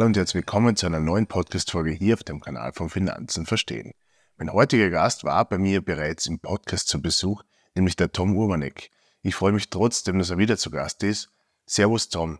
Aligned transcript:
Hallo 0.00 0.06
und 0.06 0.16
herzlich 0.16 0.36
willkommen 0.36 0.76
zu 0.76 0.86
einer 0.86 0.98
neuen 0.98 1.26
Podcast-Folge 1.26 1.90
hier 1.90 2.14
auf 2.14 2.24
dem 2.24 2.40
Kanal 2.40 2.72
von 2.72 2.88
Finanzen 2.88 3.44
verstehen. 3.44 3.92
Mein 4.38 4.50
heutiger 4.50 4.88
Gast 4.88 5.24
war 5.24 5.46
bei 5.46 5.58
mir 5.58 5.84
bereits 5.84 6.24
im 6.24 6.40
Podcast 6.40 6.88
zu 6.88 7.02
Besuch, 7.02 7.42
nämlich 7.74 7.96
der 7.96 8.10
Tom 8.10 8.34
Urbanek. 8.34 8.88
Ich 9.20 9.34
freue 9.34 9.52
mich 9.52 9.68
trotzdem, 9.68 10.18
dass 10.18 10.30
er 10.30 10.38
wieder 10.38 10.56
zu 10.56 10.70
Gast 10.70 11.02
ist. 11.02 11.28
Servus 11.66 12.08
Tom. 12.08 12.38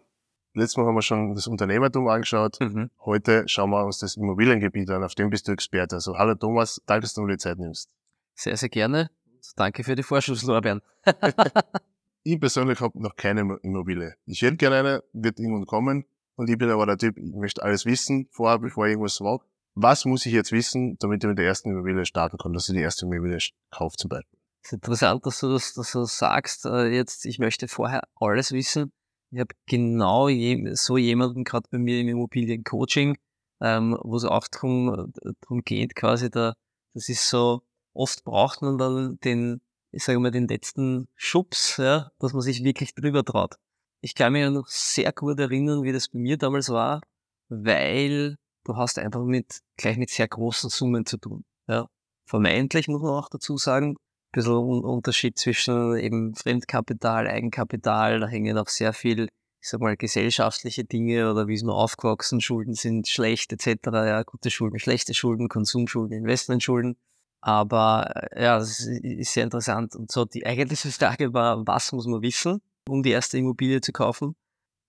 Letztes 0.55 0.79
Mal 0.79 0.87
haben 0.87 0.95
wir 0.95 1.03
schon 1.03 1.35
das 1.35 1.47
Unternehmertum 1.49 2.09
angeschaut. 2.09 2.59
Mhm. 2.61 2.89
Heute 3.05 3.47
schauen 3.47 3.69
wir 3.69 3.85
uns 3.85 3.99
das 3.99 4.17
Immobiliengebiet 4.17 4.89
an. 4.89 5.05
Auf 5.05 5.15
dem 5.15 5.29
bist 5.29 5.47
du 5.47 5.53
Experte. 5.53 5.97
Also 5.97 6.17
hallo 6.17 6.37
Thomas, 6.37 6.81
danke, 6.87 7.03
dass 7.03 7.13
du 7.13 7.21
mir 7.21 7.33
die 7.33 7.39
Zeit 7.39 7.59
nimmst. 7.59 7.91
Sehr, 8.37 8.57
sehr 8.57 8.71
gerne. 8.71 9.11
Danke 9.57 9.85
für 9.85 9.97
die 9.97 10.03
Vorschusslorbeeren. 10.03 10.81
ich 12.23 12.41
persönlich 12.41 12.81
habe 12.81 12.99
noch 13.03 13.17
keine 13.17 13.59
Immobilie. 13.61 14.15
Ich 14.25 14.41
hätte 14.41 14.57
gerne 14.57 14.77
eine, 14.77 15.05
wird 15.13 15.39
irgendwann 15.39 15.67
kommen. 15.67 16.07
Und 16.41 16.49
ich 16.49 16.57
bin 16.57 16.71
aber 16.71 16.87
der 16.87 16.97
Typ, 16.97 17.19
ich 17.19 17.35
möchte 17.35 17.63
alles 17.63 17.85
wissen 17.85 18.27
vorher, 18.31 18.59
bevor 18.59 18.87
ich 18.87 18.93
irgendwas 18.93 19.21
wage. 19.21 19.45
Was 19.75 20.07
muss 20.07 20.25
ich 20.25 20.33
jetzt 20.33 20.53
wissen, 20.53 20.97
damit 20.99 21.23
ich 21.23 21.29
mit 21.29 21.37
der 21.37 21.45
ersten 21.45 21.69
Immobilie 21.69 22.07
starten 22.07 22.39
kann, 22.39 22.55
dass 22.55 22.67
ich 22.67 22.75
die 22.75 22.81
erste 22.81 23.05
Immobilie 23.05 23.37
kaufe 23.71 23.99
zum 23.99 24.09
Beispiel? 24.09 24.39
Es 24.63 24.69
ist 24.69 24.73
interessant, 24.73 25.27
dass 25.27 25.39
du 25.41 25.53
das, 25.53 25.75
dass 25.75 25.93
du 25.93 26.03
sagst, 26.07 26.65
äh, 26.65 26.87
jetzt, 26.87 27.27
ich 27.27 27.41
möchte 27.41 27.69
vorher 27.69 28.05
alles 28.15 28.53
wissen. 28.53 28.91
Ich 29.31 29.39
habe 29.39 29.55
genau 29.67 30.31
so 30.77 30.97
jemanden 30.97 31.45
gerade 31.45 31.69
bei 31.71 31.77
mir 31.77 32.01
im 32.01 32.09
Immobiliencoaching, 32.09 33.19
ähm, 33.61 33.99
wo 34.01 34.17
es 34.17 34.25
auch 34.25 34.49
drum, 34.49 35.13
drum 35.43 35.61
geht, 35.61 35.95
quasi 35.95 36.31
da, 36.31 36.55
das 36.95 37.11
ist 37.11 37.29
so, 37.29 37.61
oft 37.93 38.25
braucht 38.25 38.63
man 38.63 38.79
dann 38.79 39.19
den, 39.25 39.61
ich 39.91 40.05
sage 40.05 40.19
mal, 40.19 40.31
den 40.31 40.49
letzten 40.49 41.07
Schubs, 41.17 41.77
ja, 41.77 42.11
dass 42.19 42.33
man 42.33 42.41
sich 42.41 42.65
wirklich 42.65 42.95
drüber 42.95 43.27
traut. 43.27 43.57
Ich 44.03 44.15
kann 44.15 44.33
mich 44.33 44.41
ja 44.41 44.51
noch 44.51 44.67
sehr 44.67 45.13
gut 45.13 45.39
erinnern, 45.39 45.83
wie 45.83 45.93
das 45.93 46.09
bei 46.09 46.19
mir 46.19 46.39
damals 46.39 46.71
war, 46.71 47.03
weil 47.49 48.37
du 48.65 48.77
hast 48.77 48.99
einfach 48.99 49.23
mit, 49.25 49.61
gleich 49.77 49.99
mit 49.99 50.11
sehr 50.11 50.29
großen 50.29 50.71
Summen 50.71 51.05
zu 51.05 51.19
tun. 51.19 51.45
Ja. 51.69 51.87
Vermeintlich 52.27 52.89
muss 52.89 53.03
man 53.03 53.11
auch 53.11 53.29
dazu 53.29 53.59
sagen, 53.59 53.91
ein 53.91 53.97
bisschen 54.33 54.55
Unterschied 54.85 55.39
zwischen 55.39 55.99
eben 55.99 56.35
Fremdkapital, 56.35 57.27
Eigenkapital, 57.27 58.21
da 58.21 58.29
hängen 58.29 58.57
auch 58.57 58.69
sehr 58.69 58.93
viel, 58.93 59.29
ich 59.61 59.69
sag 59.69 59.81
mal, 59.81 59.97
gesellschaftliche 59.97 60.85
Dinge 60.85 61.31
oder 61.31 61.47
wie 61.47 61.55
ist 61.55 61.65
man 61.65 61.75
aufgewachsen, 61.75 62.41
Schulden 62.41 62.75
sind 62.75 63.09
schlecht 63.09 63.53
etc. 63.53 63.89
Ja, 63.93 64.23
gute 64.23 64.51
Schulden, 64.51 64.79
schlechte 64.79 65.13
Schulden, 65.13 65.49
Konsumschulden, 65.49 66.17
Investmentschulden. 66.17 66.97
Aber 67.43 68.13
äh, 68.33 68.45
ja, 68.45 68.59
das 68.59 68.81
ist 68.81 69.33
sehr 69.33 69.45
interessant. 69.45 69.97
Und 69.97 70.11
so 70.11 70.25
die 70.25 70.47
eigentliche 70.47 70.91
Frage 70.91 71.35
war, 71.35 71.67
was 71.67 71.93
muss 71.93 72.07
man 72.07 72.23
wissen? 72.23 72.63
Um 72.89 73.03
die 73.03 73.11
erste 73.11 73.39
Immobilie 73.39 73.81
zu 73.81 73.93
kaufen. 73.93 74.35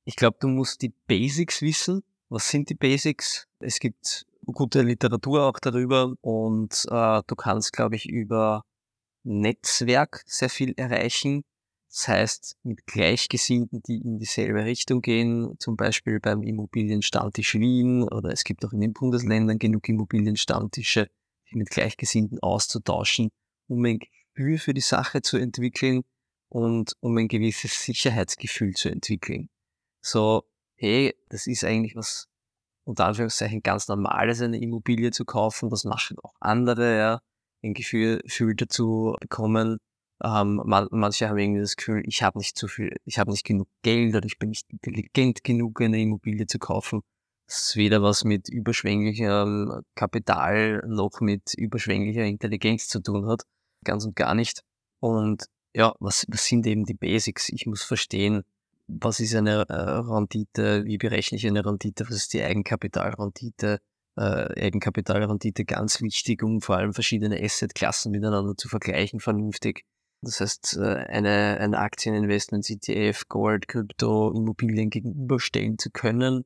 Ich 0.06 0.16
glaube, 0.16 0.38
du 0.40 0.48
musst 0.48 0.82
die 0.82 0.94
Basics 1.08 1.62
wissen. 1.62 2.04
Was 2.30 2.50
sind 2.50 2.70
die 2.70 2.76
Basics? 2.76 3.48
Es 3.60 3.80
gibt 3.80 4.26
gute 4.46 4.82
Literatur 4.82 5.44
auch 5.44 5.60
darüber 5.60 6.14
und 6.22 6.86
äh, 6.90 7.22
du 7.28 7.36
kannst, 7.36 7.74
glaube 7.74 7.96
ich, 7.96 8.10
über 8.10 8.64
Netzwerk 9.24 10.24
sehr 10.26 10.50
viel 10.50 10.74
erreichen. 10.78 11.44
Das 11.90 12.08
heißt, 12.08 12.58
mit 12.64 12.88
Gleichgesinnten, 12.88 13.82
die 13.84 13.98
in 13.98 14.18
dieselbe 14.18 14.64
Richtung 14.64 15.02
gehen, 15.02 15.56
zum 15.60 15.76
Beispiel 15.76 16.20
beim 16.20 16.42
Immobilienstammtisch 16.42 17.56
Wien 17.56 18.04
oder 18.04 18.32
es 18.32 18.46
gibt 18.46 18.66
auch 18.66 18.72
in 18.72 18.80
den 18.80 18.94
Bundesländern 18.94 19.60
genug 19.60 19.88
Immobilienstammtische, 19.90 21.10
sich 21.44 21.54
mit 21.54 21.70
Gleichgesinnten 21.70 22.40
auszutauschen, 22.40 23.30
um 23.68 23.84
ein 23.84 24.00
Gefühl 24.00 24.58
für 24.58 24.74
die 24.74 24.82
Sache 24.82 25.22
zu 25.22 25.38
entwickeln, 25.38 26.04
und 26.52 26.98
um 27.00 27.18
ein 27.18 27.30
gewisses 27.30 27.84
Sicherheitsgefühl 27.86 28.74
zu 28.74 28.90
entwickeln. 28.90 29.50
So, 30.02 30.44
hey, 30.76 31.16
das 31.30 31.48
ist 31.48 31.64
eigentlich 31.64 31.96
was, 31.96 32.28
unter 32.84 33.06
Anführungszeichen, 33.06 33.62
ganz 33.62 33.88
Normales, 33.88 34.42
eine 34.42 34.60
Immobilie 34.60 35.12
zu 35.12 35.24
kaufen, 35.24 35.70
das 35.70 35.86
machen 35.86 36.18
auch 36.22 36.34
andere, 36.42 36.98
ja, 36.98 37.20
ein 37.64 37.74
Gefühl, 37.74 38.20
Gefühl 38.24 38.56
dazu 38.56 39.16
bekommen. 39.22 39.78
Ähm, 40.24 40.62
man, 40.66 40.88
manche 40.92 41.30
haben 41.30 41.38
irgendwie 41.38 41.62
das 41.62 41.78
Gefühl, 41.78 42.04
ich 42.06 42.22
habe 42.22 42.38
nicht 42.40 42.58
zu 42.58 42.68
viel, 42.68 42.98
ich 43.06 43.18
habe 43.18 43.32
nicht 43.32 43.46
genug 43.46 43.70
Geld 43.82 44.16
oder 44.16 44.26
ich 44.26 44.38
bin 44.38 44.50
nicht 44.50 44.70
intelligent 44.70 45.44
genug, 45.46 45.80
eine 45.82 46.02
Immobilie 46.02 46.48
zu 46.48 46.60
kaufen. 46.60 47.02
Das 47.48 47.70
ist 47.70 47.76
weder 47.78 48.02
was 48.04 48.26
mit 48.26 48.50
überschwänglichem 48.50 49.84
Kapital 49.96 50.84
noch 50.86 51.22
mit 51.22 51.54
überschwänglicher 51.54 52.26
Intelligenz 52.26 52.88
zu 52.88 53.02
tun 53.02 53.28
hat. 53.28 53.44
Ganz 53.86 54.06
und 54.06 54.16
gar 54.16 54.36
nicht. 54.36 54.64
Und 55.00 55.46
ja, 55.74 55.96
was, 56.00 56.26
was 56.30 56.46
sind 56.46 56.66
eben 56.68 56.86
die 56.86 56.94
Basics? 56.94 57.50
Ich 57.50 57.66
muss 57.66 57.84
verstehen, 57.84 58.44
was 58.88 59.20
ist 59.20 59.36
eine 59.36 59.66
äh, 59.70 59.74
Rendite, 59.74 60.86
wie 60.86 60.98
berechne 60.98 61.38
ich 61.38 61.48
eine 61.48 61.66
Rendite, 61.66 62.06
was 62.08 62.16
ist 62.16 62.34
die 62.34 62.44
Eigenkapitalrendite, 62.44 63.80
äh, 64.18 64.22
Eigenkapitalrendite 64.22 65.66
ganz 65.66 66.02
wichtig, 66.02 66.44
um 66.44 66.62
vor 66.62 66.78
allem 66.78 66.94
verschiedene 66.94 67.42
Assetklassen 67.42 68.12
miteinander 68.12 68.56
zu 68.58 68.68
vergleichen, 68.68 69.20
vernünftig. 69.20 69.86
Das 70.22 70.40
heißt, 70.42 70.78
äh, 70.78 70.96
eine, 71.08 71.58
eine 71.60 71.80
Aktieninvestment, 71.80 72.70
ETF, 72.70 73.28
Gold, 73.28 73.68
Krypto, 73.68 74.32
Immobilien 74.32 74.90
gegenüberstellen 74.90 75.78
zu 75.78 75.90
können. 75.90 76.44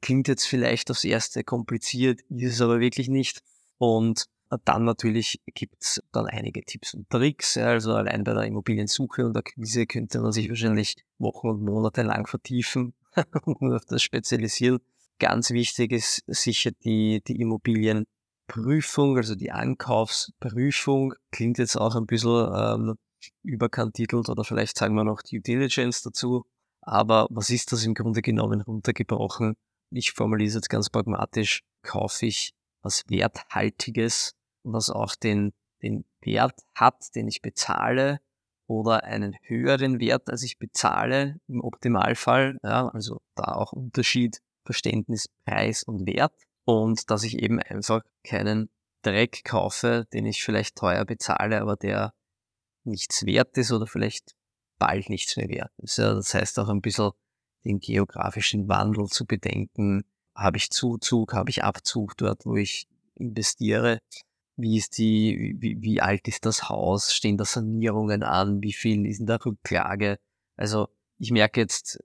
Klingt 0.00 0.28
jetzt 0.28 0.46
vielleicht 0.46 0.90
aufs 0.90 1.04
erste 1.04 1.44
kompliziert, 1.44 2.20
ist 2.28 2.54
es 2.54 2.60
aber 2.60 2.80
wirklich 2.80 3.08
nicht. 3.08 3.42
Und 3.78 4.26
dann 4.64 4.84
natürlich 4.84 5.40
gibt's 5.46 6.00
dann 6.12 6.26
einige 6.26 6.62
Tipps 6.62 6.94
und 6.94 7.08
Tricks. 7.10 7.56
Also 7.56 7.94
allein 7.94 8.24
bei 8.24 8.32
der 8.32 8.44
Immobiliensuche 8.44 9.26
und 9.26 9.36
Akquise 9.36 9.86
könnte 9.86 10.20
man 10.20 10.32
sich 10.32 10.48
wahrscheinlich 10.48 10.96
Wochen 11.18 11.48
und 11.48 11.62
Monate 11.62 12.02
lang 12.02 12.26
vertiefen 12.26 12.94
und 13.44 13.72
auf 13.72 13.84
das 13.86 14.02
spezialisieren. 14.02 14.78
Ganz 15.18 15.50
wichtig 15.50 15.92
ist 15.92 16.22
sicher 16.26 16.70
die, 16.84 17.22
die 17.26 17.40
Immobilienprüfung, 17.40 19.16
also 19.16 19.34
die 19.34 19.50
Ankaufsprüfung. 19.50 21.14
Klingt 21.30 21.58
jetzt 21.58 21.76
auch 21.76 21.96
ein 21.96 22.06
bisschen 22.06 22.52
ähm, 22.54 22.96
überkantitelt 23.42 24.28
oder 24.28 24.44
vielleicht 24.44 24.78
sagen 24.78 24.94
wir 24.94 25.04
noch 25.04 25.22
Due 25.22 25.40
Diligence 25.40 26.02
dazu. 26.02 26.44
Aber 26.82 27.26
was 27.30 27.50
ist 27.50 27.72
das 27.72 27.84
im 27.84 27.94
Grunde 27.94 28.22
genommen 28.22 28.60
runtergebrochen? 28.60 29.56
Ich 29.90 30.12
formuliere 30.12 30.48
es 30.48 30.54
jetzt 30.54 30.70
ganz 30.70 30.90
pragmatisch. 30.90 31.62
Kaufe 31.82 32.26
ich 32.26 32.52
was 32.86 33.04
Werthaltiges 33.08 34.36
was 34.66 34.90
auch 34.90 35.14
den, 35.14 35.52
den 35.82 36.04
Wert 36.20 36.60
hat, 36.74 37.14
den 37.14 37.28
ich 37.28 37.40
bezahle 37.40 38.20
oder 38.66 39.04
einen 39.04 39.36
höheren 39.42 40.00
Wert, 40.00 40.28
als 40.28 40.42
ich 40.42 40.58
bezahle 40.58 41.38
im 41.46 41.60
Optimalfall. 41.60 42.58
Ja, 42.62 42.88
also 42.88 43.20
da 43.36 43.44
auch 43.54 43.72
Unterschied, 43.72 44.40
Verständnis, 44.64 45.28
Preis 45.44 45.84
und 45.84 46.06
Wert. 46.06 46.34
Und 46.64 47.10
dass 47.10 47.22
ich 47.22 47.38
eben 47.38 47.60
einfach 47.60 48.02
keinen 48.24 48.70
Dreck 49.02 49.44
kaufe, 49.44 50.06
den 50.12 50.26
ich 50.26 50.42
vielleicht 50.42 50.74
teuer 50.76 51.04
bezahle, 51.04 51.60
aber 51.60 51.76
der 51.76 52.12
nichts 52.82 53.24
wert 53.24 53.56
ist 53.56 53.70
oder 53.70 53.86
vielleicht 53.86 54.34
bald 54.78 55.08
nichts 55.08 55.36
mehr 55.36 55.48
wert 55.48 55.70
ist. 55.78 55.98
Ja, 55.98 56.12
das 56.14 56.34
heißt 56.34 56.58
auch 56.58 56.68
ein 56.68 56.80
bisschen 56.80 57.12
den 57.64 57.78
geografischen 57.78 58.68
Wandel 58.68 59.06
zu 59.06 59.26
bedenken. 59.26 60.04
Habe 60.36 60.58
ich 60.58 60.70
Zuzug, 60.70 61.32
habe 61.32 61.50
ich 61.50 61.64
Abzug 61.64 62.16
dort, 62.16 62.44
wo 62.44 62.56
ich 62.56 62.86
investiere? 63.14 64.00
Wie 64.56 64.76
ist 64.76 64.98
die, 64.98 65.56
wie, 65.58 65.80
wie 65.82 66.00
alt 66.00 66.28
ist 66.28 66.46
das 66.46 66.68
Haus? 66.68 67.12
Stehen 67.12 67.36
da 67.36 67.44
Sanierungen 67.44 68.22
an? 68.22 68.62
Wie 68.62 68.72
viel 68.72 69.06
ist 69.06 69.20
in 69.20 69.26
der 69.26 69.44
Rücklage? 69.44 70.18
Also 70.56 70.88
ich 71.18 71.30
merke 71.30 71.60
jetzt, 71.60 71.98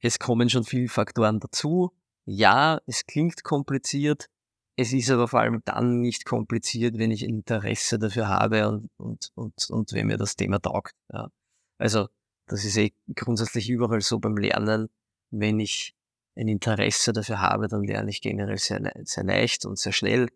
es 0.00 0.18
kommen 0.18 0.50
schon 0.50 0.64
viele 0.64 0.88
Faktoren 0.88 1.40
dazu. 1.40 1.92
Ja, 2.24 2.80
es 2.86 3.06
klingt 3.06 3.44
kompliziert. 3.44 4.28
Es 4.76 4.92
ist 4.92 5.10
aber 5.10 5.26
vor 5.26 5.40
allem 5.40 5.62
dann 5.64 6.00
nicht 6.00 6.24
kompliziert, 6.26 6.98
wenn 6.98 7.10
ich 7.10 7.22
Interesse 7.22 7.98
dafür 7.98 8.28
habe 8.28 8.68
und, 8.68 8.90
und, 8.98 9.32
und, 9.34 9.70
und 9.70 9.92
wenn 9.92 10.08
mir 10.08 10.18
das 10.18 10.36
Thema 10.36 10.60
taugt. 10.60 10.94
Ja. 11.12 11.30
Also 11.78 12.08
das 12.46 12.64
ist 12.64 12.76
eh 12.76 12.92
grundsätzlich 13.14 13.70
überall 13.70 14.00
so 14.00 14.18
beim 14.18 14.36
Lernen. 14.36 14.88
Wenn 15.30 15.58
ich 15.60 15.95
ein 16.36 16.48
Interesse 16.48 17.12
dafür 17.12 17.40
habe, 17.40 17.68
dann 17.68 17.82
lerne 17.82 18.10
ich 18.10 18.20
generell 18.20 18.58
sehr, 18.58 18.92
sehr 19.04 19.24
leicht 19.24 19.64
und 19.64 19.78
sehr 19.78 19.92
schnell 19.92 20.28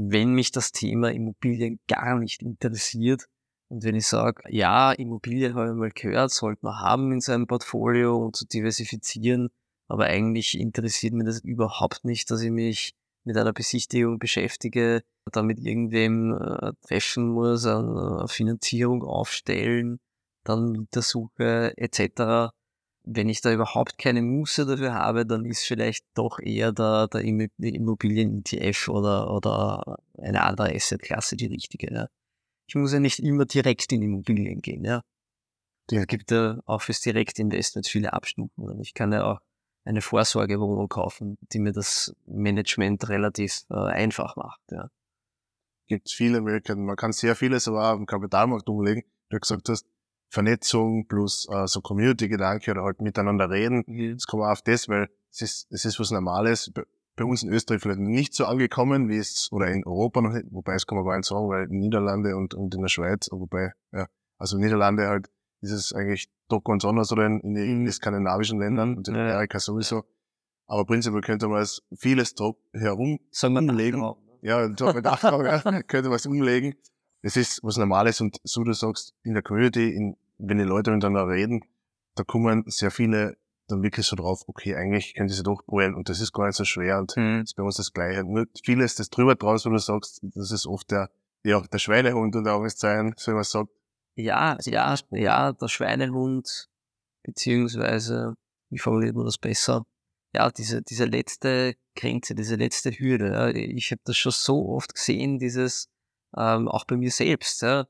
wenn 0.00 0.32
mich 0.32 0.52
das 0.52 0.70
Thema 0.70 1.12
Immobilien 1.12 1.80
gar 1.88 2.18
nicht 2.18 2.42
interessiert. 2.42 3.26
Und 3.68 3.82
wenn 3.82 3.96
ich 3.96 4.06
sage, 4.06 4.42
ja, 4.48 4.92
Immobilien 4.92 5.54
habe 5.54 5.70
ich 5.70 5.74
mal 5.74 5.90
gehört, 5.90 6.30
sollte 6.30 6.60
man 6.62 6.78
haben 6.80 7.12
in 7.12 7.20
seinem 7.20 7.46
Portfolio 7.46 8.16
und 8.16 8.36
zu 8.36 8.46
diversifizieren, 8.46 9.50
aber 9.88 10.04
eigentlich 10.04 10.58
interessiert 10.58 11.14
mir 11.14 11.24
das 11.24 11.40
überhaupt 11.40 12.04
nicht, 12.04 12.30
dass 12.30 12.42
ich 12.42 12.50
mich 12.50 12.94
mit 13.24 13.36
einer 13.36 13.52
Besichtigung 13.52 14.18
beschäftige, 14.18 15.02
da 15.32 15.42
mit 15.42 15.58
irgendwem 15.58 16.32
äh, 16.32 16.72
treffen 16.86 17.28
muss, 17.28 17.66
eine 17.66 18.26
Finanzierung 18.28 19.02
aufstellen, 19.02 19.98
dann 20.44 20.72
Mietersuche 20.72 21.76
etc 21.76 22.52
wenn 23.10 23.28
ich 23.28 23.40
da 23.40 23.52
überhaupt 23.52 23.96
keine 23.98 24.20
Muße 24.22 24.66
dafür 24.66 24.92
habe, 24.92 25.24
dann 25.24 25.44
ist 25.46 25.64
vielleicht 25.64 26.04
doch 26.14 26.38
eher 26.38 26.72
der, 26.72 27.08
der 27.08 27.22
Immobilien-ETF 27.22 28.88
oder, 28.88 29.32
oder 29.32 29.98
eine 30.18 30.42
andere 30.42 30.74
Assetklasse 30.74 31.36
die 31.36 31.46
richtige. 31.46 31.92
Ja. 31.92 32.08
Ich 32.66 32.74
muss 32.74 32.92
ja 32.92 33.00
nicht 33.00 33.20
immer 33.20 33.46
direkt 33.46 33.90
in 33.92 34.02
Immobilien 34.02 34.60
gehen. 34.60 34.84
Ja. 34.84 35.02
Es 35.90 36.06
gibt 36.06 36.30
ja 36.30 36.60
auch 36.66 36.82
fürs 36.82 37.00
Direktinvestment 37.00 37.88
viele 37.88 38.12
Abstufungen. 38.12 38.78
Ich 38.80 38.92
kann 38.92 39.12
ja 39.12 39.24
auch 39.24 39.40
eine 39.84 40.02
Vorsorgewohnung 40.02 40.88
kaufen, 40.90 41.38
die 41.52 41.60
mir 41.60 41.72
das 41.72 42.14
Management 42.26 43.08
relativ 43.08 43.62
äh, 43.70 43.74
einfach 43.74 44.36
macht. 44.36 44.60
Ja. 44.70 44.90
Gibt 45.86 46.10
viele 46.10 46.42
Möglichkeiten. 46.42 46.84
Man 46.84 46.96
kann 46.96 47.12
sehr 47.12 47.34
vieles 47.34 47.68
aber 47.68 47.90
auch 47.90 47.96
im 47.96 48.04
Kapitalmarkt 48.04 48.68
umlegen. 48.68 49.04
Du 49.30 49.40
gesagt 49.40 49.66
hast, 49.70 49.86
Vernetzung 50.28 51.06
plus 51.06 51.48
äh, 51.50 51.66
so 51.66 51.80
Community-Gedanke 51.80 52.70
oder 52.70 52.82
halt 52.82 53.00
miteinander 53.00 53.50
reden. 53.50 53.84
Mhm. 53.86 54.14
Das 54.14 54.26
kommt 54.26 54.44
auf 54.44 54.62
das, 54.62 54.88
weil 54.88 55.08
es 55.30 55.42
ist, 55.42 55.72
es 55.72 55.84
ist 55.84 55.98
was 55.98 56.10
Normales. 56.10 56.70
Bei, 57.16 57.24
uns 57.24 57.42
in 57.42 57.52
Österreich 57.52 57.80
vielleicht 57.82 57.98
nicht 57.98 58.32
so 58.32 58.44
angekommen, 58.44 59.08
wie 59.08 59.16
es, 59.16 59.48
oder 59.50 59.66
in 59.66 59.84
Europa 59.84 60.20
noch 60.20 60.30
nicht, 60.30 60.46
wobei 60.50 60.74
es 60.74 60.86
kann 60.86 60.98
man 60.98 61.04
bald 61.04 61.24
sagen, 61.24 61.48
weil 61.48 61.64
in 61.64 61.80
Niederlande 61.80 62.36
und, 62.36 62.54
und 62.54 62.74
in 62.76 62.80
der 62.80 62.88
Schweiz, 62.88 63.28
wobei, 63.32 63.72
ja, 63.92 64.06
also 64.38 64.56
in 64.56 64.62
Niederlande 64.62 65.08
halt 65.08 65.28
ist 65.60 65.72
es 65.72 65.92
eigentlich 65.92 66.28
doch 66.48 66.62
ganz 66.62 66.84
anders 66.84 67.10
oder 67.10 67.26
in, 67.26 67.40
in 67.40 67.54
den 67.54 67.82
mhm. 67.82 67.90
skandinavischen 67.90 68.60
Ländern 68.60 68.96
und 68.96 69.08
in 69.08 69.16
ja. 69.16 69.22
Amerika 69.22 69.58
sowieso. 69.58 70.04
Aber 70.68 70.84
prinzipiell 70.84 71.22
könnte 71.22 71.48
man 71.48 71.62
es 71.62 71.82
vieles 71.96 72.34
drauf 72.34 72.56
herum 72.72 73.18
umlegen. 73.42 74.14
Ja, 74.42 74.68
mit 74.68 75.06
Achtung, 75.06 75.44
ja, 75.44 75.60
könnte 75.88 76.10
man 76.10 76.16
es 76.16 76.26
umlegen. 76.26 76.74
Es 77.22 77.36
ist 77.36 77.62
was 77.62 77.76
Normales 77.76 78.20
und 78.20 78.38
so 78.44 78.62
du 78.62 78.72
sagst, 78.72 79.14
in 79.22 79.34
der 79.34 79.42
Community, 79.42 79.90
in, 79.90 80.16
wenn 80.38 80.58
die 80.58 80.64
Leute 80.64 80.90
miteinander 80.90 81.28
reden, 81.28 81.64
da 82.14 82.24
kommen 82.24 82.64
sehr 82.66 82.90
viele 82.90 83.36
dann 83.68 83.82
wirklich 83.82 84.06
so 84.06 84.16
drauf, 84.16 84.44
okay, 84.46 84.74
eigentlich 84.74 85.14
können 85.14 85.28
sie 85.28 85.42
doch 85.42 85.62
probieren 85.64 85.94
und 85.94 86.08
das 86.08 86.20
ist 86.20 86.32
gar 86.32 86.46
nicht 86.46 86.56
so 86.56 86.64
schwer 86.64 86.98
und 86.98 87.16
mhm. 87.16 87.42
ist 87.42 87.54
bei 87.54 87.62
uns 87.62 87.76
das 87.76 87.92
Gleiche. 87.92 88.24
Nur 88.24 88.46
vieles, 88.64 88.94
das 88.94 89.10
drüber 89.10 89.34
draus, 89.34 89.66
wo 89.66 89.70
du 89.70 89.78
sagst, 89.78 90.20
das 90.22 90.50
ist 90.50 90.66
oft 90.66 90.90
der, 90.90 91.10
ja, 91.44 91.60
der 91.60 91.78
Schweinehund 91.78 92.34
und 92.34 92.48
auch 92.48 92.66
sein, 92.68 93.14
so 93.16 93.32
wie 93.32 93.34
man 93.34 93.44
sagt, 93.44 93.70
ja, 94.14 94.56
ja, 94.64 94.96
ja, 95.10 95.52
der 95.52 95.68
Schweinehund, 95.68 96.68
beziehungsweise, 97.22 98.34
wie 98.68 98.78
formuliert 98.78 99.14
man 99.14 99.26
das 99.26 99.38
besser? 99.38 99.84
Ja, 100.34 100.50
diese, 100.50 100.82
diese 100.82 101.04
letzte 101.04 101.76
Grenze, 101.94 102.34
diese 102.34 102.56
letzte 102.56 102.90
Hürde. 102.90 103.32
Ja. 103.32 103.48
Ich 103.48 103.92
habe 103.92 104.00
das 104.04 104.16
schon 104.16 104.32
so 104.32 104.70
oft 104.70 104.94
gesehen, 104.94 105.38
dieses, 105.38 105.88
ähm, 106.36 106.68
auch 106.68 106.84
bei 106.84 106.96
mir 106.96 107.10
selbst, 107.10 107.62
ja, 107.62 107.86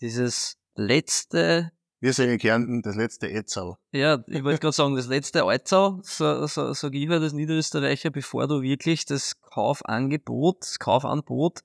dieses 0.00 0.56
letzte 0.74 1.72
wir 2.00 2.12
sagen 2.12 2.32
in 2.32 2.38
Kärnten 2.38 2.82
das 2.82 2.96
letzte 2.96 3.30
Etzau. 3.30 3.78
Ja, 3.92 4.24
ich 4.26 4.42
wollte 4.42 4.58
gerade 4.58 4.72
sagen, 4.72 4.96
das 4.96 5.06
letzte 5.06 5.38
Etzau, 5.42 6.00
so, 6.02 6.48
so, 6.48 6.72
so 6.72 6.90
ich 6.90 7.08
das 7.08 7.32
Niederösterreicher, 7.32 8.10
bevor 8.10 8.48
du 8.48 8.60
wirklich 8.60 9.04
das 9.04 9.40
Kaufangebot, 9.40 10.62
das 10.62 10.80
Kaufangebot 10.80 11.60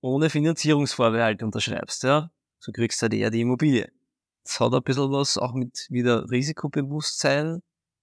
ohne 0.00 0.30
Finanzierungsvorbehalt 0.30 1.42
unterschreibst. 1.42 2.04
Ja 2.04 2.30
so 2.60 2.72
kriegst 2.72 3.00
du 3.00 3.04
halt 3.04 3.14
eher 3.14 3.30
die 3.30 3.40
Immobilie. 3.40 3.90
Das 4.44 4.60
hat 4.60 4.72
ein 4.72 4.82
bisschen 4.82 5.10
was 5.10 5.38
auch 5.38 5.54
mit 5.54 5.86
wieder 5.90 6.30
Risikobewusstsein 6.30 7.62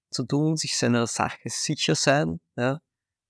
zu 0.10 0.26
tun, 0.26 0.58
sich 0.58 0.78
seiner 0.78 1.08
Sache 1.08 1.50
sicher 1.50 1.96
sein, 1.96 2.40
ja. 2.56 2.80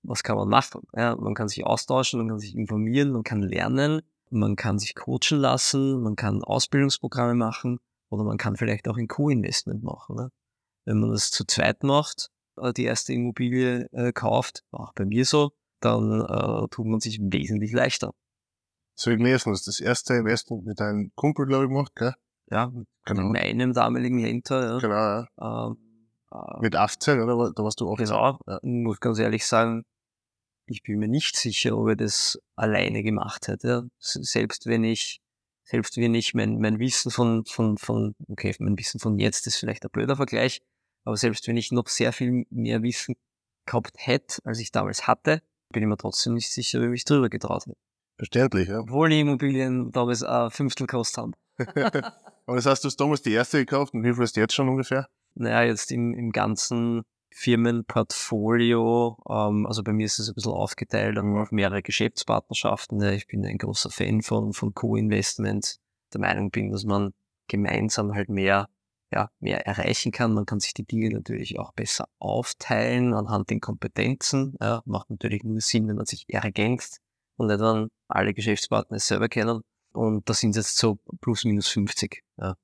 Was 0.04 0.24
kann 0.24 0.38
man 0.38 0.48
machen? 0.48 0.84
Ja, 0.96 1.16
man 1.16 1.34
kann 1.34 1.50
sich 1.50 1.66
austauschen, 1.66 2.20
man 2.20 2.30
kann 2.30 2.40
sich 2.40 2.56
informieren, 2.56 3.12
man 3.12 3.24
kann 3.24 3.42
lernen, 3.42 4.02
man 4.30 4.56
kann 4.56 4.80
sich 4.80 4.96
coachen 4.96 5.40
lassen, 5.40 6.02
man 6.02 6.16
kann 6.16 6.44
Ausbildungsprogramme 6.44 7.36
machen 7.36 7.80
oder 8.10 8.24
man 8.24 8.38
kann 8.38 8.56
vielleicht 8.56 8.88
auch 8.88 8.98
ein 8.98 9.08
Co-Investment 9.08 9.84
machen. 9.84 10.16
Ne? 10.16 10.32
Wenn 10.86 11.00
man 11.00 11.12
das 11.12 11.32
zu 11.32 11.46
zweit 11.46 11.84
macht, 11.84 12.30
äh, 12.58 12.74
die 12.74 12.86
erste 12.86 13.14
Immobilie 13.14 13.88
äh, 13.92 14.12
kauft, 14.12 14.64
auch 14.72 14.94
bei 14.94 15.06
mir 15.06 15.26
so, 15.26 15.52
dann 15.80 16.22
äh, 16.22 16.68
tut 16.70 16.86
man 16.86 17.00
sich 17.00 17.20
wesentlich 17.22 17.72
leichter 17.72 18.14
so 18.98 19.12
ich 19.12 19.18
gelesen, 19.18 19.52
hast 19.52 19.68
das 19.68 19.80
erste 19.80 20.16
Investment 20.16 20.66
mit 20.66 20.80
deinem 20.80 21.12
Kumpel, 21.16 21.46
glaube 21.46 21.66
ich, 21.66 21.70
gemacht, 21.70 21.96
gell? 21.96 22.14
Ja, 22.50 22.72
genau. 23.06 23.30
mit 23.30 23.44
meinem 23.44 23.74
damaligen 23.74 24.22
Mentor, 24.22 24.62
ja. 24.62 24.78
Genau, 24.80 24.96
ja. 24.96 25.28
Ähm, 25.40 25.78
äh, 26.32 26.62
mit 26.62 26.76
18, 26.76 27.22
oder? 27.22 27.52
Da 27.54 27.64
warst 27.64 27.80
du 27.80 27.92
18. 27.92 28.06
Genau, 28.06 28.40
ja. 28.48 28.60
muss 28.64 29.00
ganz 29.00 29.20
ehrlich 29.20 29.46
sagen, 29.46 29.84
ich 30.68 30.84
bin 30.84 31.00
mir 31.00 31.08
nicht 31.08 31.36
sicher, 31.36 31.78
ob 31.78 31.90
ich 31.90 31.98
das 31.98 32.40
alleine 32.56 33.04
gemacht 33.04 33.48
hätte. 33.48 33.90
Selbst 34.00 34.66
wenn 34.66 34.84
ich, 34.84 35.22
selbst 35.64 35.98
wenn 35.98 36.14
ich 36.14 36.34
mein, 36.34 36.60
mein 36.60 36.80
Wissen 36.80 37.12
von, 37.12 37.46
von, 37.46 37.78
von, 37.78 38.16
okay, 38.28 38.54
mein 38.60 38.78
Wissen 38.78 39.00
von 39.00 39.18
jetzt 39.18 39.48
ist 39.48 39.58
vielleicht 39.58 39.84
ein 39.84 39.92
blöder 39.92 40.16
Vergleich, 40.16 40.62
aber 41.06 41.18
selbst 41.18 41.48
wenn 41.48 41.58
ich 41.58 41.72
noch 41.72 41.88
sehr 41.88 42.12
viel 42.14 42.46
mehr 42.50 42.84
Wissen 42.84 43.16
gehabt 43.66 43.96
hätte, 43.98 44.40
als 44.44 44.60
ich 44.60 44.72
damals 44.72 45.08
hatte, 45.08 45.42
bin 45.72 45.84
ich 45.84 45.90
mir 45.90 45.98
trotzdem 45.98 46.34
nicht 46.34 46.52
sicher, 46.52 46.82
wie 46.82 46.86
ich 46.86 46.92
mich 46.92 47.06
drüber 47.06 47.30
getraut 47.30 47.66
hätte. 47.66 47.78
Verständlich, 48.18 48.70
ja. 48.70 48.80
Obwohl 48.80 49.10
die 49.10 49.20
Immobilien 49.20 49.92
damals 49.92 50.24
ein 50.24 50.50
Fünftel 50.52 50.88
gekostet 50.88 51.18
haben. 51.18 51.34
Aber 52.46 52.56
das 52.56 52.66
heißt, 52.66 52.84
du 52.84 52.88
hast 52.88 52.98
damals 52.98 53.22
die 53.22 53.34
erste 53.34 53.60
gekauft 53.60 53.94
und 53.94 54.04
wie 54.04 54.14
viel 54.14 54.24
ist 54.24 54.38
jetzt 54.38 54.54
schon 54.54 54.70
ungefähr? 54.70 55.08
Naja, 55.36 55.64
jetzt 55.64 55.92
im, 55.92 56.14
im 56.14 56.32
ganzen 56.32 57.04
Firmenportfolio, 57.38 59.16
ähm, 59.30 59.68
also 59.68 59.84
bei 59.84 59.94
mir 59.94 60.08
ist 60.08 60.18
es 60.18 60.28
ein 60.28 60.34
bisschen 60.34 60.54
aufgeteilt 60.54 61.20
auf 61.20 61.52
mehrere 61.52 61.84
Geschäftspartnerschaften. 61.84 63.00
Ich 63.14 63.28
bin 63.28 63.46
ein 63.46 63.60
großer 63.60 63.92
Fan 63.92 64.24
von, 64.24 64.54
von 64.54 64.74
Co-Investment. 64.74 65.78
Der 66.14 66.20
Meinung 66.20 66.50
bin, 66.50 66.72
dass 66.72 66.84
man 66.84 67.14
gemeinsam 67.48 68.16
halt 68.16 68.30
mehr, 68.30 68.70
ja, 69.14 69.30
mehr 69.40 69.68
erreichen 69.68 70.12
kann. 70.12 70.34
Man 70.34 70.48
kann 70.48 70.60
sich 70.60 70.74
die 70.74 70.86
Dinge 70.86 71.12
natürlich 71.12 71.60
auch 71.60 71.74
besser 71.74 72.10
aufteilen 72.18 73.14
anhand 73.14 73.52
den 73.52 73.60
Kompetenzen. 73.60 74.56
Ja, 74.60 74.82
macht 74.86 75.12
natürlich 75.12 75.44
nur 75.44 75.62
Sinn, 75.62 75.88
wenn 75.88 75.98
man 75.98 76.08
sich 76.08 76.26
ergänzt 76.28 77.02
und 77.36 77.48
nicht 77.48 77.62
dann 77.62 77.90
alle 78.08 78.34
Geschäftspartner 78.34 78.98
selber 78.98 79.30
kennen. 79.30 79.62
Und 79.94 80.28
da 80.28 80.34
sind 80.34 80.56
jetzt 80.56 80.76
so 80.76 80.98
plus 81.22 81.46
minus 81.46 81.68
50. 81.68 82.24
Ja. 82.38 82.56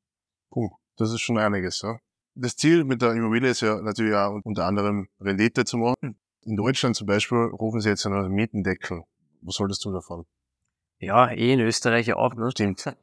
Puh, 0.49 0.71
das 0.97 1.11
ist 1.11 1.21
schon 1.21 1.37
einiges. 1.37 1.83
Ja. 1.83 1.99
Das 2.35 2.55
Ziel 2.55 2.83
mit 2.83 3.01
der 3.01 3.13
Immobilie 3.13 3.49
ist 3.49 3.61
ja 3.61 3.79
natürlich 3.81 4.15
auch 4.15 4.39
unter 4.43 4.65
anderem 4.65 5.07
Rendite 5.19 5.65
zu 5.65 5.77
machen. 5.77 6.17
In 6.41 6.55
Deutschland 6.55 6.95
zum 6.95 7.05
Beispiel 7.07 7.37
rufen 7.37 7.79
sie 7.79 7.89
jetzt 7.89 8.05
einen 8.05 8.31
Mietendeckel. 8.31 9.03
Was 9.41 9.55
solltest 9.55 9.85
du 9.85 9.91
davon? 9.91 10.25
Ja, 10.99 11.31
eh 11.31 11.53
in 11.53 11.59
Österreich 11.59 12.13
auch. 12.13 12.33
Ne? 12.35 12.51
Stimmt. 12.51 12.85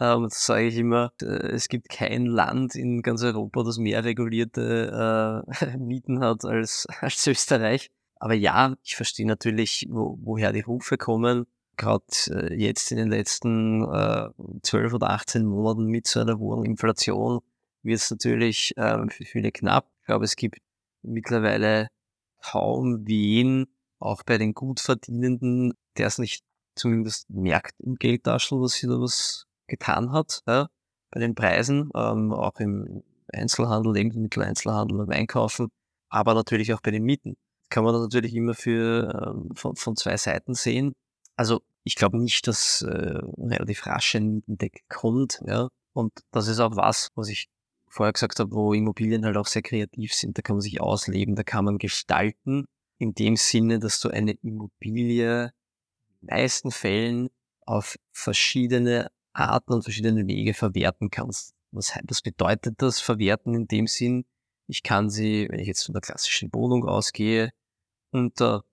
Ähm, 0.00 0.24
das 0.24 0.46
sage 0.46 0.66
ich 0.68 0.76
immer, 0.76 1.12
es 1.20 1.68
gibt 1.68 1.88
kein 1.88 2.26
Land 2.26 2.76
in 2.76 3.02
ganz 3.02 3.22
Europa, 3.24 3.64
das 3.64 3.78
mehr 3.78 4.04
regulierte 4.04 5.44
äh, 5.60 5.76
Mieten 5.76 6.20
hat 6.20 6.44
als, 6.44 6.86
als 7.00 7.26
Österreich. 7.26 7.90
Aber 8.16 8.34
ja, 8.34 8.76
ich 8.84 8.96
verstehe 8.96 9.26
natürlich, 9.26 9.88
wo, 9.90 10.16
woher 10.22 10.52
die 10.52 10.60
Rufe 10.60 10.98
kommen. 10.98 11.46
Gerade 11.76 12.04
äh, 12.28 12.54
jetzt 12.54 12.90
in 12.92 12.98
den 12.98 13.08
letzten 13.08 13.82
äh, 13.92 14.28
12 14.62 14.94
oder 14.94 15.10
18 15.10 15.44
Monaten 15.44 15.86
mit 15.86 16.06
so 16.06 16.20
einer 16.20 16.38
hohen 16.38 16.64
Inflation 16.64 17.40
wird 17.82 17.98
es 17.98 18.10
natürlich 18.10 18.76
äh, 18.76 19.08
für 19.08 19.24
viele 19.24 19.52
knapp. 19.52 19.88
Ich 20.00 20.06
glaube, 20.06 20.24
es 20.24 20.36
gibt 20.36 20.58
mittlerweile 21.02 21.88
kaum 22.42 23.06
wen, 23.06 23.66
auch 23.98 24.22
bei 24.22 24.38
den 24.38 24.54
Gutverdienenden, 24.54 25.74
der 25.96 26.06
es 26.06 26.18
nicht 26.18 26.44
zumindest 26.76 27.28
merkt 27.30 27.80
im 27.80 27.96
Geldtaschel, 27.96 28.60
dass 28.62 28.74
sie 28.74 28.86
da 28.86 29.00
was 29.00 29.46
getan 29.66 30.12
hat. 30.12 30.42
Ja? 30.46 30.68
Bei 31.10 31.20
den 31.20 31.34
Preisen, 31.34 31.90
ähm, 31.94 32.32
auch 32.32 32.58
im 32.60 33.02
Einzelhandel, 33.32 33.94
Lebensmitteleinzelhandel, 33.94 34.98
beim 34.98 35.10
Einkaufen, 35.10 35.68
aber 36.08 36.34
natürlich 36.34 36.72
auch 36.72 36.80
bei 36.80 36.90
den 36.90 37.04
Mieten 37.04 37.36
kann 37.70 37.84
man 37.84 37.92
das 37.92 38.02
natürlich 38.02 38.34
immer 38.34 38.54
für, 38.54 39.34
ähm, 39.36 39.54
von, 39.54 39.76
von 39.76 39.96
zwei 39.96 40.16
Seiten 40.16 40.54
sehen. 40.54 40.94
Also 41.36 41.60
ich 41.84 41.96
glaube 41.96 42.18
nicht, 42.18 42.46
dass 42.46 42.82
äh, 42.82 43.18
relativ 43.38 43.86
rasch 43.86 44.14
ein 44.14 44.42
Deck 44.46 44.84
kommt. 44.88 45.42
Ja? 45.46 45.68
Und 45.92 46.12
das 46.30 46.48
ist 46.48 46.60
auch 46.60 46.76
was, 46.76 47.10
was 47.14 47.28
ich 47.28 47.48
vorher 47.88 48.12
gesagt 48.12 48.38
habe, 48.40 48.52
wo 48.52 48.72
Immobilien 48.72 49.24
halt 49.24 49.36
auch 49.36 49.46
sehr 49.46 49.62
kreativ 49.62 50.14
sind. 50.14 50.38
Da 50.38 50.42
kann 50.42 50.56
man 50.56 50.60
sich 50.60 50.80
ausleben, 50.80 51.34
da 51.36 51.42
kann 51.42 51.64
man 51.64 51.78
gestalten. 51.78 52.66
In 52.98 53.14
dem 53.14 53.36
Sinne, 53.36 53.78
dass 53.78 54.00
du 54.00 54.08
eine 54.08 54.32
Immobilie 54.32 55.44
in 55.44 56.28
den 56.28 56.36
meisten 56.36 56.70
Fällen 56.70 57.28
auf 57.64 57.96
verschiedene 58.12 59.10
Arten 59.32 59.72
und 59.74 59.82
verschiedene 59.82 60.26
Wege 60.26 60.54
verwerten 60.54 61.10
kannst. 61.10 61.54
Was, 61.70 61.92
was 62.04 62.22
bedeutet 62.22 62.82
das 62.82 63.00
Verwerten 63.00 63.54
in 63.54 63.68
dem 63.68 63.86
Sinn? 63.86 64.24
Ich 64.66 64.82
kann 64.82 65.10
sie, 65.10 65.46
wenn 65.50 65.60
ich 65.60 65.68
jetzt 65.68 65.84
von 65.84 65.92
der 65.92 66.02
klassischen 66.02 66.52
Wohnung 66.52 66.86
ausgehe, 66.86 67.52
unter 68.10 68.64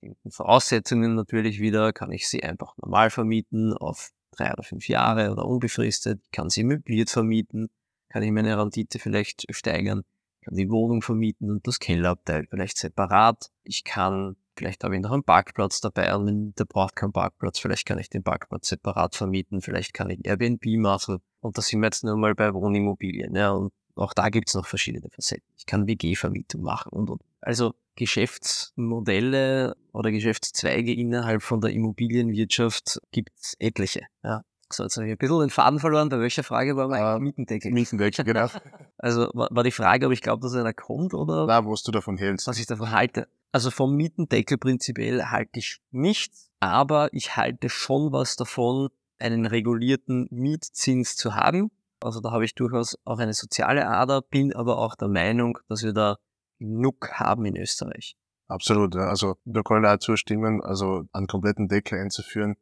bestimmten 0.00 0.30
Voraussetzungen 0.30 1.14
natürlich 1.14 1.60
wieder, 1.60 1.92
kann 1.92 2.12
ich 2.12 2.28
sie 2.28 2.42
einfach 2.42 2.76
normal 2.76 3.10
vermieten 3.10 3.72
auf 3.72 4.10
drei 4.32 4.52
oder 4.52 4.62
fünf 4.62 4.88
Jahre 4.88 5.30
oder 5.30 5.44
unbefristet, 5.44 6.20
kann 6.32 6.50
sie 6.50 6.64
möbliert 6.64 7.10
vermieten, 7.10 7.68
kann 8.12 8.22
ich 8.22 8.30
meine 8.30 8.58
Rendite 8.58 8.98
vielleicht 8.98 9.46
steigern, 9.54 10.02
kann 10.42 10.54
die 10.54 10.70
Wohnung 10.70 11.00
vermieten 11.00 11.50
und 11.50 11.66
das 11.66 11.78
Kellerabteil 11.78 12.46
vielleicht 12.50 12.76
separat. 12.76 13.50
Ich 13.64 13.84
kann, 13.84 14.36
vielleicht 14.56 14.84
habe 14.84 14.96
ich 14.96 15.00
noch 15.00 15.12
einen 15.12 15.24
Parkplatz 15.24 15.80
dabei 15.80 16.14
und 16.14 16.26
wenn 16.26 16.54
der 16.54 16.66
braucht 16.66 16.94
keinen 16.94 17.12
Parkplatz, 17.12 17.58
vielleicht 17.58 17.86
kann 17.86 17.98
ich 17.98 18.10
den 18.10 18.22
Parkplatz 18.22 18.68
separat 18.68 19.16
vermieten, 19.16 19.62
vielleicht 19.62 19.94
kann 19.94 20.10
ich 20.10 20.26
Airbnb 20.26 20.64
machen 20.78 21.20
und 21.40 21.56
da 21.56 21.62
sind 21.62 21.80
wir 21.80 21.86
jetzt 21.86 22.04
nur 22.04 22.16
mal 22.16 22.34
bei 22.34 22.52
Wohnimmobilien. 22.52 23.34
Ja, 23.34 23.52
und 23.52 23.72
auch 23.94 24.12
da 24.12 24.28
gibt's 24.28 24.54
noch 24.54 24.66
verschiedene 24.66 25.08
Facetten. 25.10 25.48
Ich 25.56 25.66
kann 25.66 25.86
WG-Vermietung 25.86 26.62
machen 26.62 26.90
und, 26.92 27.10
und. 27.10 27.22
Also 27.40 27.74
Geschäftsmodelle 27.96 29.74
oder 29.92 30.10
Geschäftszweige 30.10 30.94
innerhalb 30.94 31.42
von 31.42 31.60
der 31.60 31.70
Immobilienwirtschaft 31.70 33.00
gibt's 33.10 33.54
etliche. 33.58 34.06
Ja. 34.22 34.42
So, 34.72 34.82
jetzt 34.84 34.96
habe 34.96 35.06
ich 35.06 35.12
ein 35.12 35.18
bisschen 35.18 35.40
den 35.40 35.50
Faden 35.50 35.78
verloren. 35.78 36.08
Bei 36.08 36.18
welcher 36.20 36.42
Frage 36.42 36.76
war 36.76 36.88
mein 36.88 37.02
Äh, 37.02 37.18
Mietendeckel? 37.20 37.72
Mietendeckel, 37.72 38.24
genau. 38.24 38.46
Also 38.98 39.30
war, 39.34 39.48
war 39.50 39.64
die 39.64 39.70
Frage, 39.72 40.06
ob 40.06 40.12
ich 40.12 40.22
glaube, 40.22 40.42
dass 40.42 40.54
einer 40.54 40.72
kommt 40.72 41.12
oder 41.14 41.46
Na, 41.46 41.64
was 41.66 41.82
du 41.82 41.90
davon 41.90 42.16
hältst. 42.16 42.46
was 42.46 42.58
ich 42.58 42.66
davon 42.66 42.90
halte. 42.90 43.26
Also 43.50 43.70
vom 43.70 43.94
Mietendeckel 43.96 44.58
prinzipiell 44.58 45.24
halte 45.26 45.58
ich 45.58 45.80
nichts, 45.90 46.50
aber 46.60 47.12
ich 47.12 47.36
halte 47.36 47.68
schon 47.68 48.12
was 48.12 48.36
davon, 48.36 48.88
einen 49.18 49.46
regulierten 49.46 50.26
Mietzins 50.30 51.16
zu 51.16 51.34
haben. 51.34 51.70
Also 52.00 52.20
da 52.20 52.30
habe 52.32 52.44
ich 52.44 52.54
durchaus 52.54 52.98
auch 53.04 53.18
eine 53.18 53.34
soziale 53.34 53.86
Ader, 53.86 54.22
bin 54.22 54.52
aber 54.54 54.78
auch 54.78 54.94
der 54.96 55.08
Meinung, 55.08 55.58
dass 55.68 55.82
wir 55.82 55.92
da 55.92 56.16
genug 56.58 57.10
haben 57.12 57.44
in 57.44 57.56
Österreich. 57.56 58.16
Absolut, 58.48 58.94
ja. 58.94 59.02
Also 59.08 59.36
da 59.44 59.62
kann 59.62 59.84
ich 59.84 59.90
auch 59.90 59.98
zustimmen. 59.98 60.62
Also 60.62 61.04
einen 61.12 61.26
kompletten 61.26 61.68
Deckel 61.68 61.98
einzuführen, 62.00 62.56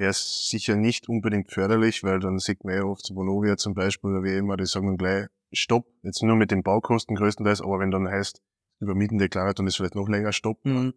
wäre 0.00 0.12
sicher 0.14 0.76
nicht 0.76 1.08
unbedingt 1.08 1.52
förderlich, 1.52 2.02
weil 2.02 2.18
dann 2.20 2.38
sieht 2.38 2.64
man 2.64 2.74
ja 2.74 2.82
oft 2.84 3.06
so 3.06 3.14
Vonovia 3.14 3.56
zum 3.56 3.74
Beispiel 3.74 4.10
oder 4.10 4.22
wie 4.24 4.34
immer, 4.34 4.56
die 4.56 4.66
sagen 4.66 4.86
dann 4.86 4.96
gleich 4.96 5.26
Stopp, 5.52 5.86
jetzt 6.02 6.22
nur 6.22 6.36
mit 6.36 6.50
den 6.50 6.62
Baukosten 6.62 7.16
größtenteils, 7.16 7.60
aber 7.60 7.78
wenn 7.80 7.90
dann 7.90 8.08
heißt, 8.08 8.40
über 8.80 8.94
Mietendeklar, 8.94 9.52
dann 9.52 9.66
ist 9.66 9.76
vielleicht 9.76 9.94
noch 9.94 10.08
länger 10.08 10.32
Stopp. 10.32 10.64
Mhm. 10.64 10.94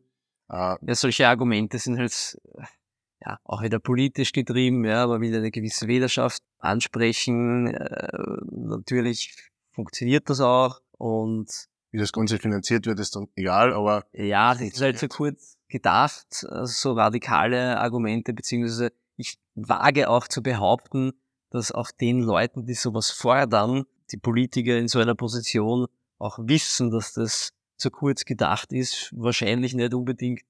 Äh, 0.50 0.76
Ja, 0.82 0.96
solche 0.96 1.28
Argumente 1.28 1.78
sind 1.80 1.98
halt 1.98 2.40
ja 3.26 3.40
auch 3.44 3.62
wieder 3.62 3.80
politisch 3.80 4.32
getrieben, 4.32 4.86
ja, 4.86 5.04
aber 5.04 5.20
will 5.20 5.36
eine 5.36 5.52
gewisse 5.52 5.88
Wählerschaft 5.88 6.42
ansprechen. 6.60 7.68
Äh, 7.68 8.08
natürlich 8.52 9.36
funktioniert 9.72 10.30
das 10.30 10.40
auch 10.40 10.80
und 10.98 11.68
wie 11.92 12.00
das 12.00 12.12
Ganze 12.12 12.40
finanziert 12.40 12.88
wird, 12.88 13.00
ist 13.00 13.16
dann 13.16 13.28
egal, 13.36 13.74
aber 13.74 14.06
Ja, 14.14 14.54
das 14.54 14.62
ist 14.62 14.82
halt 14.82 14.98
so 14.98 15.08
kurz 15.08 15.58
gedacht, 15.74 16.46
äh, 16.50 16.66
so 16.66 16.94
radikale 16.94 17.80
Argumente, 17.80 18.32
beziehungsweise 18.32 18.94
ich 19.18 19.38
wage 19.56 20.08
auch 20.10 20.28
zu 20.28 20.42
behaupten, 20.42 21.14
dass 21.50 21.72
auch 21.72 21.92
den 21.92 22.22
Leuten, 22.22 22.66
die 22.66 22.76
sowas 22.76 23.10
fordern, 23.10 23.84
die 24.12 24.18
Politiker 24.18 24.78
in 24.78 24.88
so 24.88 25.00
einer 25.00 25.16
Position 25.16 25.88
auch 26.20 26.38
wissen, 26.40 26.92
dass 26.92 27.14
das 27.14 27.50
zu 27.78 27.90
kurz 27.90 28.24
gedacht 28.24 28.72
ist, 28.72 29.12
wahrscheinlich 29.16 29.74
nicht 29.74 29.94
unbedingt 29.94 30.42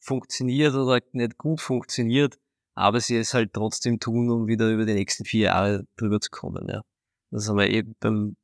funktioniert 0.00 0.74
oder 0.74 1.00
nicht 1.12 1.36
gut 1.36 1.60
funktioniert, 1.60 2.38
aber 2.74 2.98
sie 3.00 3.18
es 3.18 3.34
halt 3.34 3.52
trotzdem 3.52 4.00
tun, 4.00 4.30
um 4.30 4.46
wieder 4.46 4.70
über 4.70 4.86
die 4.86 4.94
nächsten 4.94 5.26
vier 5.26 5.44
Jahre 5.44 5.86
drüber 5.96 6.18
zu 6.20 6.30
kommen. 6.30 6.66
Ja. 6.68 6.82
Das 7.30 7.48
haben 7.48 7.58
wir 7.58 7.68
eben 7.68 7.94
beim 8.00 8.36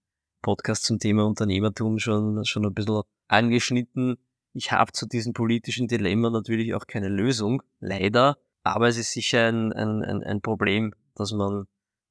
Podcast 0.42 0.84
zum 0.84 0.98
Thema 0.98 1.24
Unternehmertum 1.24 1.98
schon, 1.98 2.44
schon 2.44 2.66
ein 2.66 2.74
bisschen 2.74 3.02
angeschnitten. 3.28 4.18
Ich 4.52 4.72
habe 4.72 4.92
zu 4.92 5.06
diesem 5.06 5.32
politischen 5.32 5.88
Dilemma 5.88 6.30
natürlich 6.30 6.74
auch 6.74 6.86
keine 6.86 7.08
Lösung, 7.08 7.62
leider, 7.80 8.38
aber 8.62 8.88
es 8.88 8.96
ist 8.98 9.12
sicher 9.12 9.46
ein, 9.48 9.72
ein, 9.72 10.02
ein, 10.02 10.22
ein 10.24 10.40
Problem, 10.40 10.94
dass 11.14 11.32
man, 11.32 11.66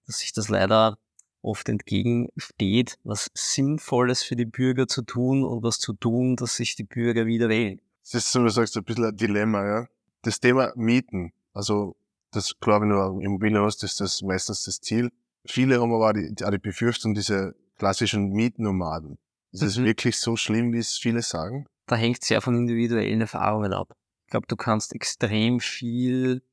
dass 0.05 0.19
sich 0.19 0.33
das 0.33 0.49
leider 0.49 0.97
oft 1.41 1.67
entgegensteht, 1.69 2.97
was 3.03 3.29
Sinnvolles 3.33 4.23
für 4.23 4.35
die 4.35 4.45
Bürger 4.45 4.87
zu 4.87 5.01
tun 5.01 5.43
und 5.43 5.63
was 5.63 5.79
zu 5.79 5.93
tun, 5.93 6.35
dass 6.35 6.55
sich 6.55 6.75
die 6.75 6.83
Bürger 6.83 7.25
wieder 7.25 7.49
wählen. 7.49 7.79
es 8.03 8.13
ist, 8.13 8.31
so 8.31 8.39
wie 8.41 8.45
du 8.45 8.49
sagst, 8.51 8.77
ein 8.77 8.83
bisschen 8.83 9.05
ein 9.05 9.15
Dilemma, 9.15 9.65
ja. 9.65 9.87
Das 10.23 10.39
Thema 10.39 10.73
Mieten, 10.75 11.31
also 11.53 11.95
das, 12.31 12.59
klar, 12.59 12.81
wenn 12.81 12.89
du 12.89 12.99
eine 12.99 13.23
Immobilie 13.23 13.61
hast, 13.61 13.83
ist 13.83 13.99
das 14.01 14.21
meistens 14.21 14.63
das 14.65 14.81
Ziel. 14.81 15.09
Viele 15.45 15.79
haben 15.79 15.93
aber 15.93 16.09
auch 16.09 16.13
die, 16.13 16.33
auch 16.43 16.51
die 16.51 16.57
Befürchtung, 16.57 17.13
diese 17.13 17.55
klassischen 17.77 18.29
Mietnomaden. 18.29 19.17
Ist 19.51 19.63
es 19.63 19.77
Mhm. 19.77 19.85
wirklich 19.85 20.19
so 20.19 20.35
schlimm, 20.35 20.73
wie 20.73 20.79
es 20.79 20.97
viele 20.97 21.21
sagen? 21.21 21.65
Da 21.87 21.95
hängt 21.95 22.23
sehr 22.23 22.41
von 22.41 22.55
individuellen 22.55 23.21
Erfahrungen 23.21 23.73
ab. 23.73 23.95
Ich 24.25 24.31
glaube, 24.31 24.47
du 24.47 24.55
kannst 24.55 24.93
extrem 24.93 25.59
viel 25.59 26.43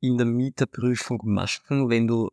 in 0.00 0.16
der 0.16 0.26
Mieterprüfung 0.26 1.20
machen, 1.24 1.90
wenn 1.90 2.06
du 2.06 2.30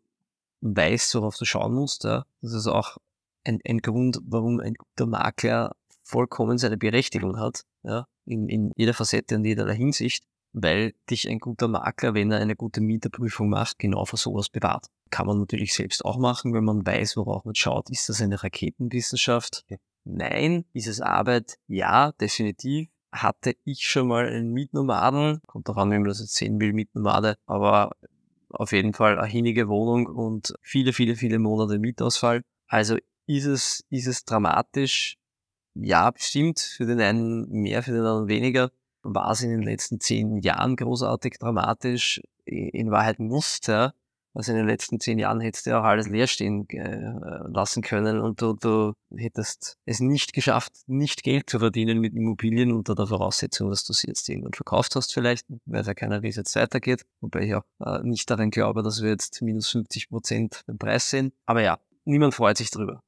weißt, 0.61 1.15
worauf 1.15 1.35
du 1.37 1.45
schauen 1.45 1.73
musst. 1.73 2.03
Ja. 2.03 2.25
Das 2.41 2.53
ist 2.53 2.67
auch 2.67 2.97
ein, 3.43 3.59
ein 3.67 3.79
Grund, 3.79 4.19
warum 4.23 4.59
ein 4.59 4.75
guter 4.75 5.07
Makler 5.07 5.75
vollkommen 6.03 6.57
seine 6.57 6.77
Berechtigung 6.77 7.37
hat, 7.37 7.65
ja, 7.83 8.07
in, 8.25 8.47
in 8.47 8.71
jeder 8.75 8.93
Facette 8.93 9.35
und 9.35 9.45
jeder 9.45 9.71
Hinsicht, 9.73 10.23
weil 10.53 10.93
dich 11.09 11.27
ein 11.29 11.39
guter 11.39 11.67
Makler, 11.67 12.13
wenn 12.13 12.31
er 12.31 12.39
eine 12.39 12.55
gute 12.55 12.81
Mieterprüfung 12.81 13.49
macht, 13.49 13.79
genau 13.79 14.05
vor 14.05 14.17
sowas 14.17 14.49
bewahrt. 14.49 14.87
Kann 15.09 15.27
man 15.27 15.39
natürlich 15.39 15.73
selbst 15.73 16.05
auch 16.05 16.17
machen, 16.17 16.53
wenn 16.53 16.63
man 16.63 16.85
weiß, 16.85 17.17
worauf 17.17 17.45
man 17.45 17.55
schaut. 17.55 17.89
Ist 17.89 18.09
das 18.09 18.21
eine 18.21 18.41
Raketenwissenschaft? 18.41 19.65
Nein. 20.09 20.65
Ist 20.73 20.87
es 20.87 21.01
Arbeit? 21.01 21.57
Ja, 21.67 22.13
definitiv. 22.13 22.89
Hatte 23.11 23.55
ich 23.65 23.81
schon 23.89 24.07
mal 24.07 24.27
einen 24.27 24.51
Mietnomaden, 24.53 25.41
kommt 25.47 25.67
darauf 25.67 25.83
an, 25.83 25.91
wie 25.91 25.95
man 25.95 26.05
das 26.05 26.19
jetzt 26.19 26.35
sehen 26.35 26.59
will, 26.59 26.73
Mietnomade, 26.73 27.37
aber 27.45 27.91
auf 28.49 28.71
jeden 28.71 28.93
Fall 28.93 29.17
eine 29.17 29.27
hinnige 29.27 29.67
Wohnung 29.67 30.07
und 30.07 30.53
viele, 30.61 30.93
viele, 30.93 31.15
viele 31.15 31.39
Monate 31.39 31.79
Mietausfall. 31.79 32.41
Also 32.67 32.97
ist 33.25 33.45
es, 33.45 33.83
ist 33.89 34.07
es 34.07 34.23
dramatisch? 34.23 35.17
Ja, 35.73 36.09
bestimmt. 36.11 36.59
Für 36.59 36.85
den 36.85 37.01
einen 37.01 37.49
mehr, 37.49 37.83
für 37.83 37.91
den 37.91 38.01
anderen 38.01 38.27
weniger. 38.27 38.71
War 39.03 39.31
es 39.31 39.41
in 39.41 39.49
den 39.51 39.63
letzten 39.63 39.99
zehn 39.99 40.37
Jahren 40.37 40.75
großartig 40.75 41.37
dramatisch? 41.39 42.21
In 42.45 42.91
Wahrheit 42.91 43.19
nicht, 43.19 43.67
ja. 43.67 43.93
Also 44.33 44.51
in 44.51 44.57
den 44.57 44.67
letzten 44.67 44.99
zehn 44.99 45.17
Jahren 45.17 45.39
hättest 45.39 45.65
du 45.65 45.71
ja 45.71 45.79
auch 45.79 45.85
alles 45.85 46.07
leer 46.07 46.27
stehen 46.27 46.69
äh, 46.69 47.11
lassen 47.47 47.81
können 47.81 48.19
und 48.19 48.41
du, 48.41 48.53
du 48.53 48.93
hättest 49.15 49.77
es 49.85 49.99
nicht 49.99 50.33
geschafft, 50.33 50.73
nicht 50.85 51.23
Geld 51.23 51.49
zu 51.49 51.59
verdienen 51.59 51.99
mit 51.99 52.13
Immobilien 52.13 52.71
unter 52.71 52.93
der 52.93 53.07
Voraussetzung, 53.07 53.69
dass 53.69 53.83
du 53.83 53.93
sie 53.93 54.07
jetzt 54.07 54.29
irgendwann 54.29 54.53
verkauft 54.53 54.95
hast 54.95 55.13
vielleicht, 55.13 55.47
weiß 55.65 55.87
ja 55.87 55.93
keiner, 55.95 56.21
wie 56.21 56.27
es 56.27 56.35
jetzt 56.35 56.55
weitergeht, 56.55 57.03
wobei 57.21 57.41
ich 57.41 57.55
auch 57.55 57.63
äh, 57.83 58.03
nicht 58.03 58.29
daran 58.29 58.51
glaube, 58.51 58.83
dass 58.83 59.01
wir 59.01 59.09
jetzt 59.09 59.41
minus 59.41 59.69
50 59.69 60.09
Prozent 60.09 60.63
beim 60.67 60.77
Preis 60.77 61.09
sehen. 61.09 61.33
Aber 61.45 61.61
ja, 61.61 61.79
niemand 62.05 62.35
freut 62.35 62.57
sich 62.57 62.69
drüber. 62.69 63.01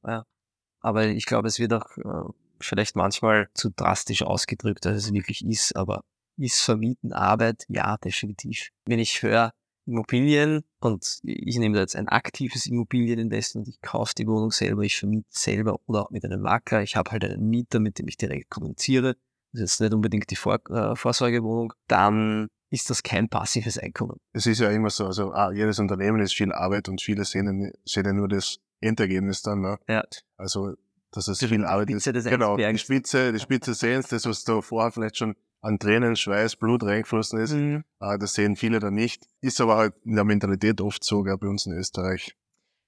Aber 0.81 1.05
ich 1.05 1.25
glaube, 1.25 1.47
es 1.47 1.59
wird 1.59 1.73
auch 1.73 1.97
äh, 1.97 2.31
vielleicht 2.59 2.95
manchmal 2.95 3.49
zu 3.53 3.69
drastisch 3.69 4.23
ausgedrückt, 4.23 4.85
als 4.87 5.05
es 5.05 5.13
wirklich 5.13 5.45
ist, 5.45 5.75
aber 5.75 6.03
ist 6.37 6.61
Vermieten 6.61 7.11
Arbeit? 7.11 7.65
Ja, 7.67 7.97
definitiv. 7.97 8.69
Wenn 8.85 8.99
ich 8.99 9.21
höre, 9.21 9.51
Immobilien 9.89 10.63
und 10.79 11.19
ich 11.23 11.57
nehme 11.57 11.75
da 11.75 11.81
jetzt 11.81 11.95
ein 11.95 12.07
aktives 12.07 12.65
Immobilieninvestment, 12.65 13.67
ich 13.67 13.81
kaufe 13.81 14.13
die 14.17 14.27
Wohnung 14.27 14.51
selber, 14.51 14.83
ich 14.83 14.97
vermiete 14.97 15.27
selber 15.29 15.79
oder 15.87 16.03
auch 16.03 16.11
mit 16.11 16.23
einem 16.23 16.41
Makler, 16.41 16.81
ich 16.83 16.95
habe 16.95 17.11
halt 17.11 17.25
einen 17.25 17.49
Mieter, 17.49 17.79
mit 17.79 17.99
dem 17.99 18.07
ich 18.07 18.17
direkt 18.17 18.49
kommuniziere, 18.49 19.15
das 19.51 19.61
ist 19.63 19.71
jetzt 19.73 19.81
nicht 19.81 19.93
unbedingt 19.93 20.29
die 20.29 20.35
Vor 20.35 20.59
äh, 20.69 20.95
Vorsorgewohnung, 20.95 21.73
dann 21.87 22.47
ist 22.69 22.89
das 22.89 23.01
kein 23.03 23.29
passives 23.29 23.77
Einkommen. 23.77 24.17
Es 24.31 24.45
ist 24.45 24.59
ja 24.59 24.69
immer 24.69 24.89
so, 24.89 25.05
also 25.05 25.31
ah, 25.31 25.51
jedes 25.51 25.79
Unternehmen 25.79 26.19
ist 26.21 26.33
viel 26.33 26.51
Arbeit 26.51 26.87
und 26.87 27.01
viele 27.01 27.25
sehen, 27.25 27.73
sehen 27.83 28.05
ja 28.05 28.13
nur 28.13 28.27
das 28.27 28.59
Endergebnis 28.79 29.41
dann. 29.41 29.61
Ne? 29.61 29.79
Ja. 29.87 30.03
Also, 30.37 30.75
dass 31.11 31.27
es 31.27 31.39
Die 31.39 31.47
viel 31.47 31.65
Arbeit 31.65 31.89
Spitze 31.89 32.11
ist. 32.11 32.25
des 32.25 32.25
Genau, 32.25 32.57
die. 32.57 32.77
Spitze, 32.77 33.33
die 33.33 33.39
Spitze 33.39 33.73
sehen 33.73 34.03
das, 34.07 34.25
was 34.25 34.43
da 34.43 34.61
vorher 34.61 34.91
vielleicht 34.91 35.17
schon 35.17 35.35
an 35.61 35.79
Tränen, 35.79 36.15
Schweiß, 36.15 36.55
Blut 36.55 36.83
reingeflossen 36.83 37.39
ist. 37.39 37.53
Mhm. 37.53 37.83
Ah, 37.99 38.17
das 38.17 38.33
sehen 38.33 38.55
viele 38.55 38.79
dann 38.79 38.93
nicht. 38.93 39.27
Ist 39.41 39.59
aber 39.61 39.77
halt 39.77 39.93
in 40.05 40.15
der 40.15 40.23
Mentalität 40.23 40.81
oft 40.81 41.03
so, 41.03 41.23
gell, 41.23 41.37
bei 41.37 41.47
uns 41.47 41.65
in 41.65 41.73
Österreich. 41.73 42.35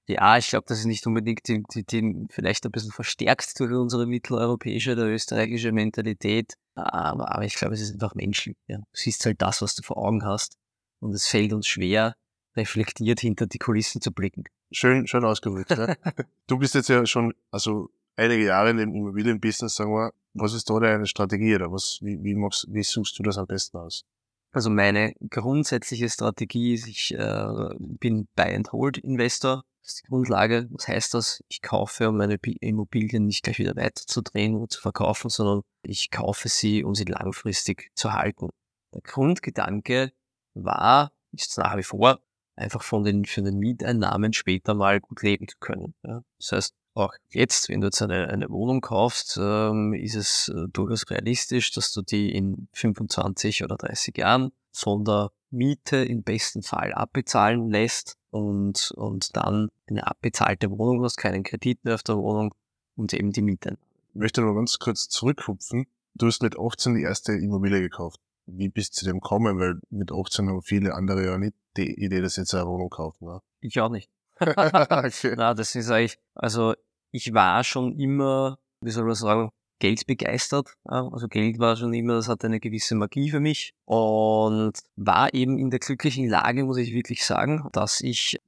Ja, 0.08 0.38
ich 0.38 0.50
glaube, 0.50 0.66
das 0.68 0.80
ist 0.80 0.86
nicht 0.86 1.06
unbedingt 1.06 1.48
die, 1.48 1.64
die, 1.74 1.86
die 1.86 2.28
vielleicht 2.30 2.66
ein 2.66 2.72
bisschen 2.72 2.92
verstärkt 2.92 3.60
durch 3.60 3.72
unsere 3.72 4.08
mitteleuropäische 4.08 4.94
oder 4.94 5.06
österreichische 5.06 5.72
Mentalität. 5.72 6.56
Aber, 6.76 7.34
aber 7.34 7.46
ich 7.46 7.56
glaube, 7.56 7.76
es 7.76 7.82
ist 7.82 7.94
einfach 7.94 8.16
menschlich. 8.16 8.58
Ja. 8.68 8.78
Du 8.78 8.84
siehst 8.94 9.26
halt 9.26 9.42
das, 9.42 9.62
was 9.62 9.76
du 9.76 9.84
vor 9.84 9.98
Augen 9.98 10.26
hast. 10.26 10.58
Und 11.00 11.14
es 11.14 11.28
fällt 11.28 11.54
uns 11.54 11.68
schwer, 11.68 12.16
reflektiert 12.56 13.20
hinter 13.20 13.48
die 13.48 13.58
Kulissen 13.58 14.02
zu 14.02 14.12
blicken. 14.12 14.44
Schön, 14.72 15.08
schön 15.08 15.24
ausgedrückt. 15.24 15.72
ja. 15.72 15.96
du 16.48 16.58
bist 16.58 16.76
jetzt 16.76 16.90
ja 16.90 17.06
schon, 17.06 17.34
also 17.50 17.90
einige 18.16 18.46
Jahre 18.46 18.72
im 18.72 18.80
Immobilienbusiness, 18.80 19.76
sagen 19.76 19.92
wir. 19.92 20.14
Was 20.34 20.54
ist 20.54 20.70
da 20.70 20.80
deine 20.80 21.06
Strategie 21.06 21.56
oder 21.56 21.72
was, 21.72 22.00
wie, 22.02 22.24
wie, 22.24 22.36
machst, 22.36 22.68
wie 22.70 22.84
suchst 22.84 23.18
du 23.20 23.24
das 23.24 23.38
am 23.38 23.48
besten 23.48 23.78
aus? 23.78 24.06
Also 24.54 24.70
meine 24.70 25.14
grundsätzliche 25.30 26.10
Strategie 26.10 26.74
ist, 26.74 26.88
ich 26.88 27.14
äh, 27.14 27.70
bin 27.80 28.28
Buy-and-Hold-Investor. 28.36 29.64
Das 29.82 29.94
ist 29.94 30.04
die 30.04 30.08
Grundlage. 30.08 30.68
Was 30.72 30.88
heißt 30.88 31.14
das? 31.14 31.44
Ich 31.48 31.62
kaufe, 31.62 32.10
um 32.10 32.18
meine 32.18 32.36
Immobilien 32.60 33.26
nicht 33.26 33.44
gleich 33.44 33.60
wieder 33.60 33.76
weiterzudrehen 33.76 34.56
oder 34.56 34.68
zu 34.68 34.82
verkaufen, 34.82 35.30
sondern 35.30 35.62
ich 35.84 36.12
kaufe 36.12 36.50
sie, 36.50 36.84
um 36.84 36.96
sie 36.96 37.06
langfristig 37.06 37.92
zu 37.96 38.14
halten. 38.14 38.50
Der 38.94 39.02
Grundgedanke 39.02 40.12
war, 40.54 41.14
ist 41.32 41.58
nach 41.58 41.78
wie 41.78 41.84
vor, 41.84 42.20
einfach 42.56 42.84
von 42.84 43.04
den, 43.04 43.26
für 43.26 43.42
den 43.42 43.58
Mieteinnahmen 43.58 44.34
später 44.34 44.74
mal 44.74 45.00
gut 45.00 45.24
leben 45.24 45.48
zu 45.48 45.58
können. 45.60 45.96
Ja. 46.04 46.24
Das 46.38 46.52
heißt, 46.52 46.76
auch 46.94 47.14
jetzt, 47.30 47.70
wenn 47.70 47.82
du 47.82 47.88
jetzt 47.88 48.02
eine, 48.02 48.28
eine 48.28 48.50
Wohnung 48.50 48.82
kaufst, 48.82 49.38
ähm, 49.42 49.94
ist 49.94 50.16
es 50.16 50.50
äh, 50.50 50.68
durchaus 50.72 51.10
realistisch, 51.10 51.72
dass 51.72 51.92
du 51.92 52.02
die 52.02 52.36
in 52.36 52.68
25 52.74 53.64
oder 53.64 53.78
30 53.78 54.18
Jahren 54.18 54.52
von 54.72 55.06
der 55.06 55.32
Miete 55.50 55.98
im 55.98 56.24
besten 56.24 56.64
Fall 56.64 56.94
abbezahlen 56.94 57.70
lässt 57.70 58.18
und, 58.30 58.92
und 58.96 59.36
dann 59.36 59.70
eine 59.88 60.08
abbezahlte 60.08 60.70
Wohnung 60.72 61.04
hast, 61.04 61.18
keinen 61.18 61.44
Kredit 61.44 61.84
mehr 61.84 61.96
auf 61.96 62.04
der 62.04 62.18
Wohnung 62.18 62.54
und 62.96 63.14
eben 63.14 63.32
die 63.32 63.42
Miete. 63.42 63.78
Ich 64.14 64.16
möchte 64.16 64.42
noch 64.42 64.54
ganz 64.54 64.80
kurz 64.80 65.08
zurückhupfen. 65.10 65.86
Du 66.14 66.28
hast 66.28 66.42
mit 66.42 66.58
18 66.60 66.96
die 66.96 67.04
erste 67.04 67.34
Immobilie 67.34 67.82
gekauft. 67.82 68.20
wie 68.46 68.70
bist 68.70 68.96
du 68.96 69.00
zu 69.00 69.06
dem 69.06 69.20
gekommen? 69.20 69.60
Weil 69.60 69.80
mit 69.90 70.12
18 70.12 70.50
haben 70.50 70.62
viele 70.62 70.94
andere 70.94 71.26
ja 71.26 71.38
nicht 71.38 71.56
die 71.78 72.04
Idee, 72.04 72.22
dass 72.22 72.34
sie 72.34 72.42
jetzt 72.42 72.54
eine 72.54 72.68
Wohnung 72.68 72.90
kaufen. 72.90 73.28
Ne? 73.28 73.42
Ich 73.62 73.80
auch 73.80 73.90
nicht. 73.90 74.10
okay. 74.48 75.36
Na, 75.38 75.54
das 75.54 75.76
ist 75.76 75.90
eigentlich, 75.92 76.18
also 76.36 76.74
ich 77.12 77.34
war 77.34 77.64
schon 77.64 77.98
immer, 78.00 78.58
wie 78.82 78.92
soll 78.92 79.06
man 79.06 79.16
sagen, 79.16 79.52
Geld 79.80 80.06
begeistert. 80.06 80.76
Also 80.86 81.28
Geld 81.28 81.60
war 81.60 81.76
schon 81.76 81.94
immer, 81.94 82.16
das 82.16 82.28
hatte 82.28 82.48
eine 82.48 82.60
gewisse 82.60 82.96
Magie 82.96 83.32
für 83.32 83.40
mich 83.40 83.74
und 83.86 84.74
war 84.96 85.34
eben 85.34 85.58
in 85.58 85.70
der 85.70 85.80
glücklichen 85.80 86.30
Lage, 86.30 86.64
muss 86.66 86.78
ich 86.78 86.94
wirklich 86.94 87.26
sagen, 87.26 87.68
dass 87.74 88.02
ich 88.02 88.40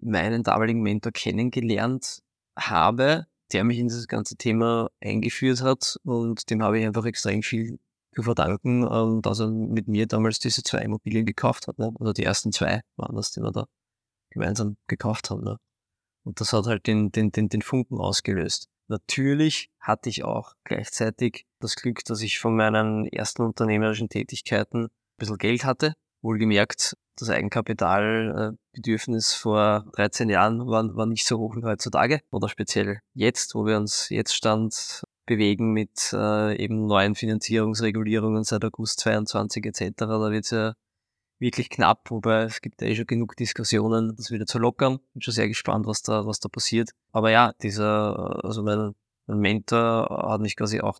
meinen 0.00 0.42
damaligen 0.42 0.82
Mentor 0.82 1.12
kennengelernt 1.12 2.22
habe, 2.58 3.26
der 3.52 3.64
mich 3.64 3.78
in 3.78 3.88
dieses 3.88 4.08
ganze 4.08 4.36
Thema 4.36 4.90
eingeführt 5.00 5.62
hat 5.62 5.96
und 6.04 6.50
dem 6.50 6.62
habe 6.62 6.78
ich 6.78 6.86
einfach 6.86 7.06
extrem 7.06 7.42
viel 7.42 7.78
zu 8.14 8.22
verdanken, 8.22 8.86
ähm, 8.90 9.22
dass 9.22 9.40
er 9.40 9.48
mit 9.48 9.88
mir 9.88 10.06
damals 10.06 10.38
diese 10.38 10.62
zwei 10.62 10.80
Immobilien 10.80 11.24
gekauft 11.24 11.68
hat. 11.68 11.78
Ne? 11.78 11.92
Also 11.98 12.12
die 12.12 12.24
ersten 12.24 12.52
zwei 12.52 12.82
waren 12.96 13.16
das, 13.16 13.30
die 13.30 13.40
wir 13.40 13.52
da 13.52 13.66
gemeinsam 14.32 14.76
gekauft 14.86 15.30
haben. 15.30 15.44
Ne? 15.44 15.58
Und 16.24 16.40
das 16.40 16.52
hat 16.52 16.66
halt 16.66 16.86
den, 16.86 17.10
den, 17.10 17.32
den, 17.32 17.48
den 17.48 17.62
Funken 17.62 17.98
ausgelöst. 17.98 18.68
Natürlich 18.88 19.70
hatte 19.80 20.08
ich 20.08 20.24
auch 20.24 20.54
gleichzeitig 20.64 21.46
das 21.60 21.76
Glück, 21.76 22.04
dass 22.04 22.20
ich 22.20 22.38
von 22.38 22.56
meinen 22.56 23.06
ersten 23.06 23.42
unternehmerischen 23.42 24.08
Tätigkeiten 24.08 24.84
ein 24.84 24.90
bisschen 25.16 25.38
Geld 25.38 25.64
hatte. 25.64 25.94
Wohlgemerkt, 26.20 26.96
das 27.16 27.30
Eigenkapitalbedürfnis 27.30 29.34
vor 29.34 29.86
13 29.94 30.28
Jahren 30.28 30.66
war, 30.66 30.94
war 30.94 31.06
nicht 31.06 31.26
so 31.26 31.38
hoch 31.38 31.56
wie 31.56 31.64
heutzutage. 31.64 32.20
Oder 32.30 32.48
speziell 32.48 33.00
jetzt, 33.14 33.54
wo 33.54 33.66
wir 33.66 33.76
uns 33.76 34.08
jetzt 34.10 34.34
stand 34.34 35.02
bewegen 35.26 35.72
mit 35.72 36.12
äh, 36.12 36.56
eben 36.56 36.86
neuen 36.86 37.14
Finanzierungsregulierungen 37.14 38.44
seit 38.44 38.64
August 38.64 39.00
22 39.00 39.66
etc. 39.66 39.92
Da 39.96 40.30
wird 40.30 40.44
es 40.44 40.50
ja 40.50 40.74
wirklich 41.42 41.68
knapp, 41.68 42.10
wobei 42.10 42.44
es 42.44 42.62
gibt 42.62 42.80
ja 42.80 42.88
eh 42.88 42.94
schon 42.94 43.06
genug 43.06 43.36
Diskussionen, 43.36 44.14
das 44.16 44.30
wieder 44.30 44.46
zu 44.46 44.58
lockern. 44.58 45.00
Bin 45.12 45.22
schon 45.22 45.34
sehr 45.34 45.48
gespannt, 45.48 45.86
was 45.86 46.02
da, 46.02 46.24
was 46.24 46.40
da 46.40 46.48
passiert. 46.48 46.90
Aber 47.10 47.30
ja, 47.30 47.52
dieser, 47.62 48.44
also 48.44 48.62
mein, 48.62 48.94
mein 49.26 49.38
Mentor 49.38 50.08
hat 50.30 50.40
mich 50.40 50.56
quasi 50.56 50.80
auch 50.80 50.98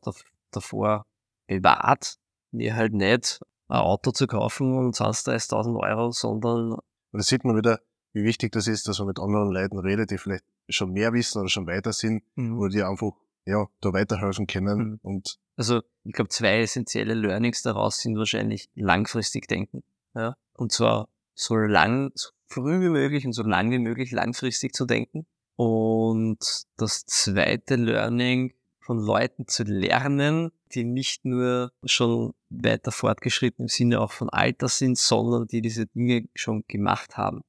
davor 0.50 1.06
bewahrt, 1.46 2.16
mir 2.50 2.74
halt 2.74 2.92
nicht 2.92 3.40
ein 3.68 3.78
Auto 3.78 4.10
zu 4.10 4.26
kaufen 4.26 4.76
und 4.76 4.94
sonst 4.94 5.28
30.000 5.28 5.78
Euro, 5.78 6.10
sondern... 6.10 6.72
Und 6.72 6.82
da 7.12 7.22
sieht 7.22 7.44
man 7.44 7.56
wieder, 7.56 7.80
wie 8.12 8.24
wichtig 8.24 8.52
das 8.52 8.66
ist, 8.66 8.88
dass 8.88 8.98
man 8.98 9.08
mit 9.08 9.20
anderen 9.20 9.52
Leuten 9.52 9.78
redet, 9.78 10.10
die 10.10 10.18
vielleicht 10.18 10.44
schon 10.68 10.90
mehr 10.90 11.12
wissen 11.12 11.38
oder 11.40 11.48
schon 11.48 11.66
weiter 11.66 11.92
sind, 11.92 12.22
mhm. 12.34 12.58
oder 12.58 12.70
die 12.70 12.82
einfach 12.82 13.12
ja, 13.46 13.66
da 13.80 13.92
weiterhelfen 13.92 14.46
können. 14.46 14.78
Mhm. 14.78 14.98
Und 15.02 15.38
also 15.56 15.82
ich 16.04 16.12
glaube, 16.12 16.30
zwei 16.30 16.60
essentielle 16.60 17.14
Learnings 17.14 17.62
daraus 17.62 17.98
sind 18.00 18.16
wahrscheinlich 18.16 18.68
langfristig 18.74 19.46
denken. 19.46 19.82
Ja? 20.14 20.36
Und 20.54 20.72
zwar 20.72 21.08
so 21.34 21.56
lang, 21.56 22.12
so 22.14 22.30
früh 22.46 22.80
wie 22.80 22.88
möglich 22.88 23.24
und 23.24 23.32
so 23.32 23.42
lang 23.42 23.70
wie 23.70 23.78
möglich 23.78 24.12
langfristig 24.12 24.74
zu 24.74 24.84
denken. 24.84 25.26
Und 25.56 26.38
das 26.76 27.04
zweite 27.06 27.76
Learning 27.76 28.54
von 28.80 28.98
Leuten 28.98 29.46
zu 29.46 29.62
lernen, 29.62 30.50
die 30.74 30.84
nicht 30.84 31.24
nur 31.24 31.72
schon 31.84 32.34
weiter 32.50 32.90
fortgeschritten 32.90 33.64
im 33.64 33.68
Sinne 33.68 34.00
auch 34.00 34.12
von 34.12 34.28
Alter 34.28 34.68
sind, 34.68 34.98
sondern 34.98 35.46
die 35.46 35.60
diese 35.62 35.86
Dinge 35.86 36.28
schon 36.34 36.64
gemacht 36.68 37.16
haben. 37.16 37.42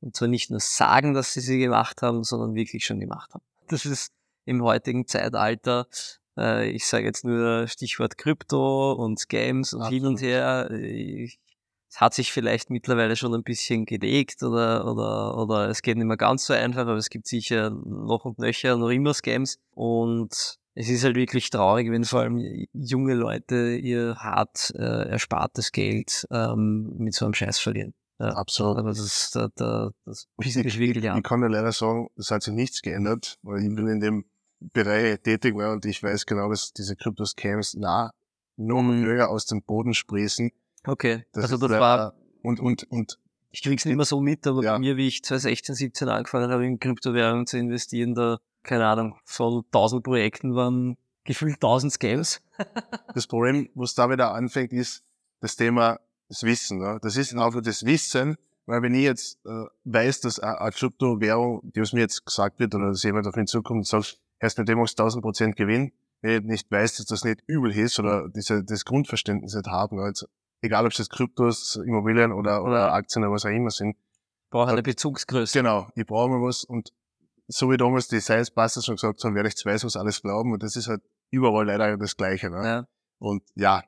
Und 0.00 0.14
zwar 0.14 0.28
nicht 0.28 0.50
nur 0.50 0.60
sagen, 0.60 1.14
dass 1.14 1.32
sie 1.32 1.40
sie 1.40 1.58
gemacht 1.58 2.02
haben, 2.02 2.22
sondern 2.22 2.54
wirklich 2.54 2.84
schon 2.84 3.00
gemacht 3.00 3.34
haben. 3.34 3.42
Das 3.68 3.84
ist 3.84 4.12
im 4.44 4.62
heutigen 4.62 5.06
Zeitalter 5.06 5.88
äh, 6.36 6.70
ich 6.70 6.86
sage 6.86 7.04
jetzt 7.04 7.24
nur 7.24 7.66
Stichwort 7.66 8.18
Krypto 8.18 8.92
und 8.92 9.28
Games 9.28 9.72
und 9.72 9.82
Absolut. 9.82 10.02
hin 10.02 10.06
und 10.06 10.20
her. 10.20 10.70
Ich 10.70 11.38
es 11.88 12.00
hat 12.00 12.14
sich 12.14 12.32
vielleicht 12.32 12.70
mittlerweile 12.70 13.16
schon 13.16 13.34
ein 13.34 13.42
bisschen 13.42 13.86
gelegt 13.86 14.42
oder, 14.42 14.90
oder, 14.90 15.36
oder 15.38 15.68
es 15.68 15.82
geht 15.82 15.96
nicht 15.96 16.06
mehr 16.06 16.16
ganz 16.16 16.46
so 16.46 16.52
einfach, 16.52 16.82
aber 16.82 16.96
es 16.96 17.10
gibt 17.10 17.26
sicher 17.26 17.70
noch 17.70 18.24
und 18.24 18.38
nöcher 18.38 18.76
noch 18.76 18.90
immer 18.90 19.14
Scams 19.14 19.58
und 19.70 20.58
es 20.74 20.90
ist 20.90 21.04
halt 21.04 21.16
wirklich 21.16 21.48
traurig, 21.48 21.90
wenn 21.90 22.04
vor 22.04 22.20
allem 22.20 22.66
junge 22.72 23.14
Leute 23.14 23.76
ihr 23.76 24.16
hart 24.16 24.74
äh, 24.76 25.08
erspartes 25.08 25.72
Geld 25.72 26.26
ähm, 26.30 26.92
mit 26.98 27.14
so 27.14 27.24
einem 27.24 27.32
Scheiß 27.32 27.58
verlieren. 27.58 27.94
Ja, 28.18 28.28
Absolut. 28.28 28.78
Aber 28.78 28.90
das, 28.90 29.30
da, 29.32 29.48
da, 29.56 29.90
das 30.04 30.26
ist 30.38 30.56
wirklich 30.56 30.78
ich, 30.78 31.04
ich 31.04 31.22
kann 31.22 31.42
ja 31.42 31.48
leider 31.48 31.72
sagen, 31.72 32.08
es 32.16 32.30
hat 32.30 32.42
sich 32.42 32.52
nichts 32.52 32.82
geändert, 32.82 33.38
weil 33.42 33.62
ich 33.62 33.74
bin 33.74 33.88
in 33.88 34.00
dem 34.00 34.24
Bereich 34.60 35.20
tätig 35.20 35.54
war 35.54 35.72
und 35.72 35.84
ich 35.84 36.02
weiß 36.02 36.26
genau, 36.26 36.48
dass 36.48 36.72
diese 36.72 36.96
Crypto-Scams 36.96 37.74
nah 37.74 38.10
noch 38.56 38.82
mhm. 38.82 39.04
höher 39.04 39.28
aus 39.28 39.46
dem 39.46 39.62
Boden 39.62 39.94
sprießen. 39.94 40.50
Okay. 40.86 41.24
Das 41.32 41.44
also 41.44 41.68
das 41.68 41.78
war. 41.78 42.14
Und, 42.42 42.60
und, 42.60 42.84
und. 42.90 43.18
Ich 43.50 43.62
krieg's 43.62 43.84
nicht 43.84 43.96
mehr 43.96 44.04
so 44.04 44.20
mit, 44.20 44.46
aber 44.46 44.62
ja. 44.62 44.72
bei 44.74 44.78
mir, 44.78 44.96
wie 44.96 45.08
ich 45.08 45.22
2016, 45.22 45.74
17 45.74 46.08
angefangen 46.08 46.50
habe, 46.50 46.66
in 46.66 46.78
Kryptowährungen 46.78 47.46
zu 47.46 47.58
investieren, 47.58 48.14
da, 48.14 48.38
keine 48.62 48.86
Ahnung, 48.86 49.18
von 49.24 49.64
1000 49.66 50.04
Projekten 50.04 50.54
waren 50.54 50.96
gefühlt 51.24 51.54
1000 51.54 51.92
Scams. 51.92 52.42
das 53.14 53.26
Problem, 53.26 53.68
was 53.74 53.94
da 53.94 54.10
wieder 54.10 54.32
anfängt, 54.32 54.72
ist 54.72 55.02
das 55.40 55.56
Thema 55.56 55.98
das 56.28 56.42
Wissen. 56.42 56.78
Ne? 56.78 56.98
Das 57.02 57.16
ist 57.16 57.34
einfach 57.34 57.62
das 57.62 57.84
Wissen, 57.84 58.36
weil 58.66 58.82
wenn 58.82 58.94
ich 58.94 59.04
jetzt 59.04 59.38
äh, 59.46 59.64
weiß, 59.84 60.20
dass 60.20 60.40
eine 60.40 60.70
Kryptowährung, 60.70 61.60
die 61.62 61.80
was 61.80 61.92
mir 61.92 62.00
jetzt 62.00 62.26
gesagt 62.26 62.58
wird, 62.58 62.74
oder 62.74 62.88
dass 62.88 63.02
jemand 63.02 63.26
auf 63.26 63.36
mich 63.36 63.46
zukommt 63.46 63.78
und 63.78 63.86
sagt, 63.86 64.18
erst 64.40 64.58
mit 64.58 64.68
dem 64.68 64.78
machst 64.78 64.98
du 64.98 65.02
1000 65.04 65.22
Prozent 65.22 65.56
Gewinn, 65.56 65.92
wenn 66.20 66.42
ich 66.42 66.48
nicht 66.48 66.70
weiß, 66.70 66.96
dass 66.96 67.06
das 67.06 67.24
nicht 67.24 67.42
übel 67.46 67.70
ist 67.70 67.98
oder 67.98 68.28
diese, 68.28 68.64
das 68.64 68.84
Grundverständnis 68.84 69.54
nicht 69.54 69.68
haben, 69.68 70.00
also 70.00 70.26
egal 70.60 70.84
ob 70.84 70.92
es 70.92 70.98
jetzt 70.98 71.10
Kryptos, 71.10 71.76
Immobilien 71.76 72.32
oder, 72.32 72.64
oder 72.64 72.92
Aktien 72.92 73.24
oder 73.24 73.32
was 73.32 73.44
auch 73.44 73.50
immer 73.50 73.70
sind. 73.70 73.96
Brauche 74.50 74.70
eine 74.70 74.82
Bezugsgröße. 74.82 75.58
Genau, 75.58 75.88
ich 75.94 76.06
brauche 76.06 76.28
mal 76.28 76.42
was 76.42 76.64
und 76.64 76.92
so 77.48 77.70
wie 77.70 77.76
damals 77.76 78.08
die 78.08 78.20
Science 78.20 78.50
Busters 78.50 78.84
schon 78.84 78.96
gesagt 78.96 79.22
haben, 79.22 79.34
werde 79.34 79.48
ich 79.48 79.64
weiß, 79.64 79.84
was 79.84 79.96
alles 79.96 80.22
glauben 80.22 80.52
und 80.52 80.62
das 80.62 80.76
ist 80.76 80.88
halt 80.88 81.02
überall 81.30 81.66
leider 81.66 81.96
das 81.96 82.16
Gleiche. 82.16 82.50
Ne? 82.50 82.64
Ja. 82.64 82.86
Und 83.18 83.42
ja, 83.54 83.82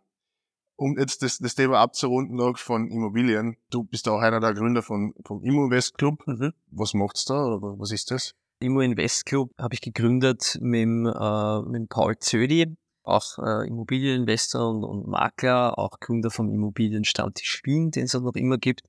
um 0.77 0.97
jetzt 0.97 1.23
das, 1.23 1.39
das 1.39 1.55
Thema 1.55 1.81
abzurunden 1.81 2.37
noch 2.37 2.57
von 2.57 2.89
Immobilien, 2.91 3.57
du 3.71 3.83
bist 3.83 4.09
auch 4.09 4.21
einer 4.21 4.41
der 4.41 4.55
Gründer 4.55 4.83
von, 4.83 5.13
vom 5.25 5.43
Immo-Invest 5.43 5.99
Club. 5.99 6.25
Mhm. 6.27 6.53
Was 6.71 6.95
macht's 6.95 7.25
da 7.25 7.45
oder 7.45 7.79
was 7.79 7.91
ist 7.91 8.11
das? 8.11 8.35
Immo 8.61 8.81
Invest 8.81 9.27
Club 9.27 9.53
habe 9.59 9.75
ich 9.75 9.81
gegründet 9.81 10.59
mit, 10.61 10.87
äh, 10.87 11.63
mit 11.63 11.89
Paul 11.89 12.17
Zödi 12.19 12.77
auch 13.09 13.39
äh, 13.39 13.67
Immobilieninvestor 13.67 14.69
und, 14.69 14.85
und, 14.85 15.07
Makler, 15.07 15.79
auch 15.79 15.99
Gründer 16.01 16.31
vom 16.31 16.51
Immobilienstammtisch 16.51 17.63
Wien, 17.65 17.91
den 17.91 18.05
es 18.05 18.15
auch 18.15 18.21
noch 18.21 18.35
immer 18.35 18.59
gibt. 18.59 18.83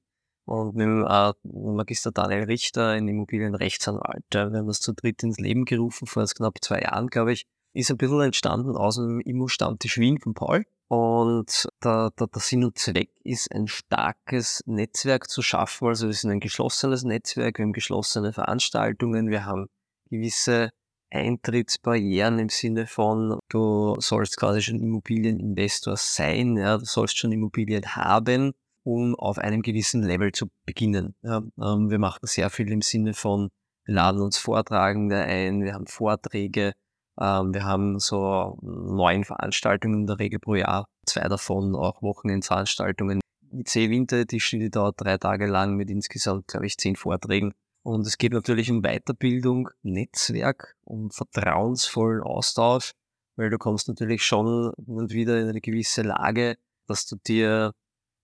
Und 0.46 0.76
mit 0.76 0.86
dem 0.86 1.06
äh, 1.06 1.34
Magister 1.44 2.12
Daniel 2.12 2.44
Richter, 2.44 2.90
ein 2.90 3.08
Immobilienrechtsanwalt. 3.08 4.26
Wir 4.32 4.42
haben 4.42 4.68
das 4.68 4.80
zu 4.80 4.94
dritt 4.94 5.22
ins 5.24 5.40
Leben 5.40 5.66
gerufen, 5.66 6.08
vor 6.08 6.26
knapp 6.26 6.58
zwei 6.62 6.82
Jahren, 6.82 7.08
glaube 7.08 7.34
ich. 7.34 7.46
Ist 7.74 7.92
ein 7.92 7.98
bisschen 7.98 8.22
entstanden 8.22 8.76
aus 8.76 8.96
dem 8.96 9.22
Immo-Stammtisch 9.22 10.00
Wien 10.00 10.20
von 10.20 10.34
Paul. 10.34 10.66
Und 10.88 11.70
der, 11.84 12.10
der, 12.18 12.28
der 12.28 12.42
Sinn 12.42 12.64
und 12.66 12.80
Zweck 12.80 13.12
ist, 13.24 13.52
ein 13.54 13.68
starkes 13.68 14.64
Netzwerk 14.66 15.30
zu 15.30 15.44
schaffen. 15.44 15.88
Also 15.88 16.08
wir 16.08 16.14
sind 16.14 16.32
ein 16.32 16.40
geschlossenes 16.40 17.04
Netzwerk, 17.04 17.60
wir 17.60 17.66
haben 17.66 17.74
geschlossene 17.74 18.34
Veranstaltungen, 18.34 19.30
wir 19.30 19.46
haben 19.46 19.68
gewisse 20.10 20.72
Eintrittsbarrieren 21.12 22.40
im 22.40 22.50
Sinne 22.50 22.88
von, 22.88 23.40
du 23.50 23.96
sollst 24.00 24.38
quasi 24.38 24.62
schon 24.62 24.80
Immobilieninvestor 24.80 25.98
sein, 25.98 26.58
ja, 26.58 26.78
du 26.78 26.86
sollst 26.86 27.18
schon 27.18 27.32
Immobilien 27.32 27.96
haben, 27.96 28.54
um 28.84 29.16
auf 29.16 29.38
einem 29.38 29.62
gewissen 29.62 30.04
Level 30.04 30.32
zu 30.32 30.48
beginnen. 30.66 31.16
Ja, 31.22 31.42
ähm, 31.62 31.90
wir 31.90 32.00
machen 32.00 32.20
sehr 32.24 32.50
viel 32.50 32.72
im 32.72 32.82
Sinne 32.82 33.14
von, 33.14 33.50
wir 33.86 33.96
laden 33.96 34.22
uns 34.22 34.38
Vortragende 34.38 35.18
ein, 35.18 35.64
wir 35.64 35.74
haben 35.74 35.88
Vorträge, 35.88 36.74
ähm, 37.20 37.54
wir 37.54 37.64
haben 37.64 38.00
so 38.00 38.58
neun 38.62 39.24
Veranstaltungen 39.24 40.02
in 40.02 40.08
der 40.08 40.20
Regel 40.20 40.40
pro 40.40 40.56
Jahr, 40.56 40.86
zwei 41.06 41.28
davon 41.28 41.76
auch 41.76 42.02
Wochenendveranstaltungen. 42.02 43.20
IC 43.52 43.90
Winter 43.90 44.26
die 44.26 44.70
dauert 44.70 45.02
drei 45.02 45.18
Tage 45.18 45.48
lang 45.48 45.76
mit 45.76 45.90
insgesamt, 45.90 46.48
glaube 46.48 46.68
ich, 46.68 46.78
zehn 46.78 46.96
Vorträgen. 46.96 47.54
Und 47.90 48.06
es 48.06 48.20
geht 48.20 48.34
natürlich 48.34 48.70
um 48.70 48.84
Weiterbildung, 48.84 49.72
Netzwerk, 49.82 50.76
um 50.84 51.10
vertrauensvollen 51.10 52.22
Austausch, 52.22 52.92
weil 53.36 53.50
du 53.50 53.58
kommst 53.58 53.88
natürlich 53.88 54.24
schon 54.24 54.70
und 54.86 55.12
wieder 55.12 55.42
in 55.42 55.50
eine 55.50 55.60
gewisse 55.60 56.04
Lage, 56.04 56.60
dass 56.86 57.08
du 57.08 57.16
dir 57.16 57.74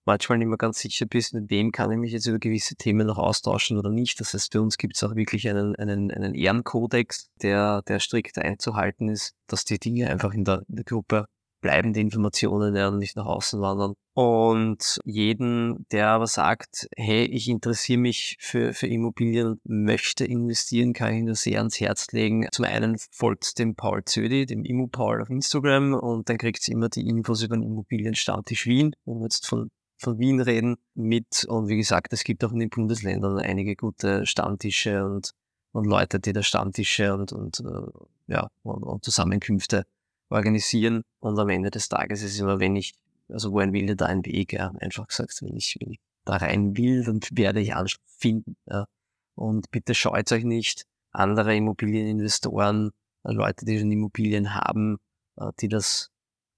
manchmal 0.04 0.38
nicht 0.38 0.46
mehr 0.46 0.56
ganz 0.56 0.78
sicher 0.78 1.06
bist, 1.06 1.34
mit 1.34 1.50
wem 1.50 1.72
kann 1.72 1.90
ich 1.90 1.98
mich 1.98 2.12
jetzt 2.12 2.28
über 2.28 2.38
gewisse 2.38 2.76
Themen 2.76 3.08
noch 3.08 3.18
austauschen 3.18 3.76
oder 3.76 3.90
nicht. 3.90 4.20
Das 4.20 4.34
heißt, 4.34 4.52
für 4.52 4.62
uns 4.62 4.78
gibt 4.78 4.94
es 4.94 5.02
auch 5.02 5.16
wirklich 5.16 5.48
einen, 5.48 5.74
einen, 5.74 6.12
einen 6.12 6.36
Ehrenkodex, 6.36 7.32
der, 7.42 7.82
der 7.88 7.98
strikt 7.98 8.38
einzuhalten 8.38 9.08
ist, 9.08 9.34
dass 9.48 9.64
die 9.64 9.80
Dinge 9.80 10.08
einfach 10.08 10.32
in 10.32 10.44
der, 10.44 10.62
in 10.68 10.76
der 10.76 10.84
Gruppe 10.84 11.26
bleibende 11.60 12.00
Informationen 12.00 12.74
ja, 12.74 12.90
nicht 12.90 13.16
nach 13.16 13.26
außen 13.26 13.60
wandern. 13.60 13.94
Und 14.14 14.98
jeden, 15.04 15.86
der 15.90 16.08
aber 16.08 16.26
sagt, 16.26 16.86
hey, 16.96 17.24
ich 17.24 17.48
interessiere 17.48 17.98
mich 17.98 18.36
für, 18.40 18.72
für 18.72 18.86
Immobilien, 18.86 19.60
möchte 19.64 20.24
investieren, 20.24 20.92
kann 20.92 21.14
ich 21.14 21.22
nur 21.22 21.34
sehr 21.34 21.58
ans 21.58 21.80
Herz 21.80 22.12
legen. 22.12 22.46
Zum 22.50 22.64
einen 22.64 22.96
folgt 23.10 23.58
dem 23.58 23.74
Paul 23.74 24.04
Zödi, 24.04 24.46
dem 24.46 24.64
Immo-Paul 24.64 25.22
auf 25.22 25.30
Instagram 25.30 25.94
und 25.94 26.28
dann 26.28 26.38
kriegt 26.38 26.66
ihr 26.68 26.74
immer 26.74 26.88
die 26.88 27.06
Infos 27.06 27.42
über 27.42 27.56
den 27.56 27.64
Immobilienstammtisch 27.64 28.66
Wien. 28.66 28.94
Wenn 29.04 29.18
wir 29.18 29.24
jetzt 29.24 29.46
von 29.46 29.70
von 29.98 30.18
Wien 30.18 30.40
reden 30.40 30.76
mit 30.94 31.44
und 31.48 31.68
wie 31.68 31.76
gesagt, 31.76 32.12
es 32.12 32.24
gibt 32.24 32.44
auch 32.44 32.52
in 32.52 32.58
den 32.58 32.70
Bundesländern 32.70 33.38
einige 33.38 33.76
gute 33.76 34.26
Stammtische 34.26 35.04
und, 35.04 35.32
und 35.72 35.86
Leute, 35.86 36.20
die 36.20 36.32
da 36.32 36.42
Stammtische 36.42 37.14
und, 37.14 37.32
und 37.32 37.60
äh, 37.60 38.32
ja 38.32 38.48
und, 38.62 38.82
und 38.82 39.04
Zusammenkünfte 39.04 39.86
organisieren. 40.28 41.02
Und 41.20 41.38
am 41.38 41.48
Ende 41.48 41.70
des 41.70 41.88
Tages 41.88 42.22
ist 42.22 42.38
immer, 42.38 42.60
wenn 42.60 42.76
ich, 42.76 42.94
also 43.28 43.52
wohin 43.52 43.72
will 43.72 43.94
da 43.96 44.06
ein 44.06 44.24
Weg, 44.24 44.52
ja, 44.52 44.72
einfach 44.80 45.08
gesagt, 45.08 45.38
wenn 45.42 45.56
ich, 45.56 45.76
wenn 45.80 45.92
ich 45.92 46.00
da 46.24 46.36
rein 46.36 46.76
will, 46.76 47.04
dann 47.04 47.20
werde 47.32 47.60
ich 47.60 47.74
Anschluss 47.74 48.02
finden. 48.18 48.56
Ja. 48.66 48.86
Und 49.34 49.70
bitte 49.70 49.94
scheut 49.94 50.30
euch 50.32 50.44
nicht, 50.44 50.86
andere 51.12 51.56
Immobilieninvestoren, 51.56 52.90
äh, 53.24 53.32
Leute, 53.32 53.64
die 53.64 53.78
schon 53.78 53.92
Immobilien 53.92 54.54
haben, 54.54 54.98
äh, 55.36 55.50
die 55.60 55.68
das 55.68 56.10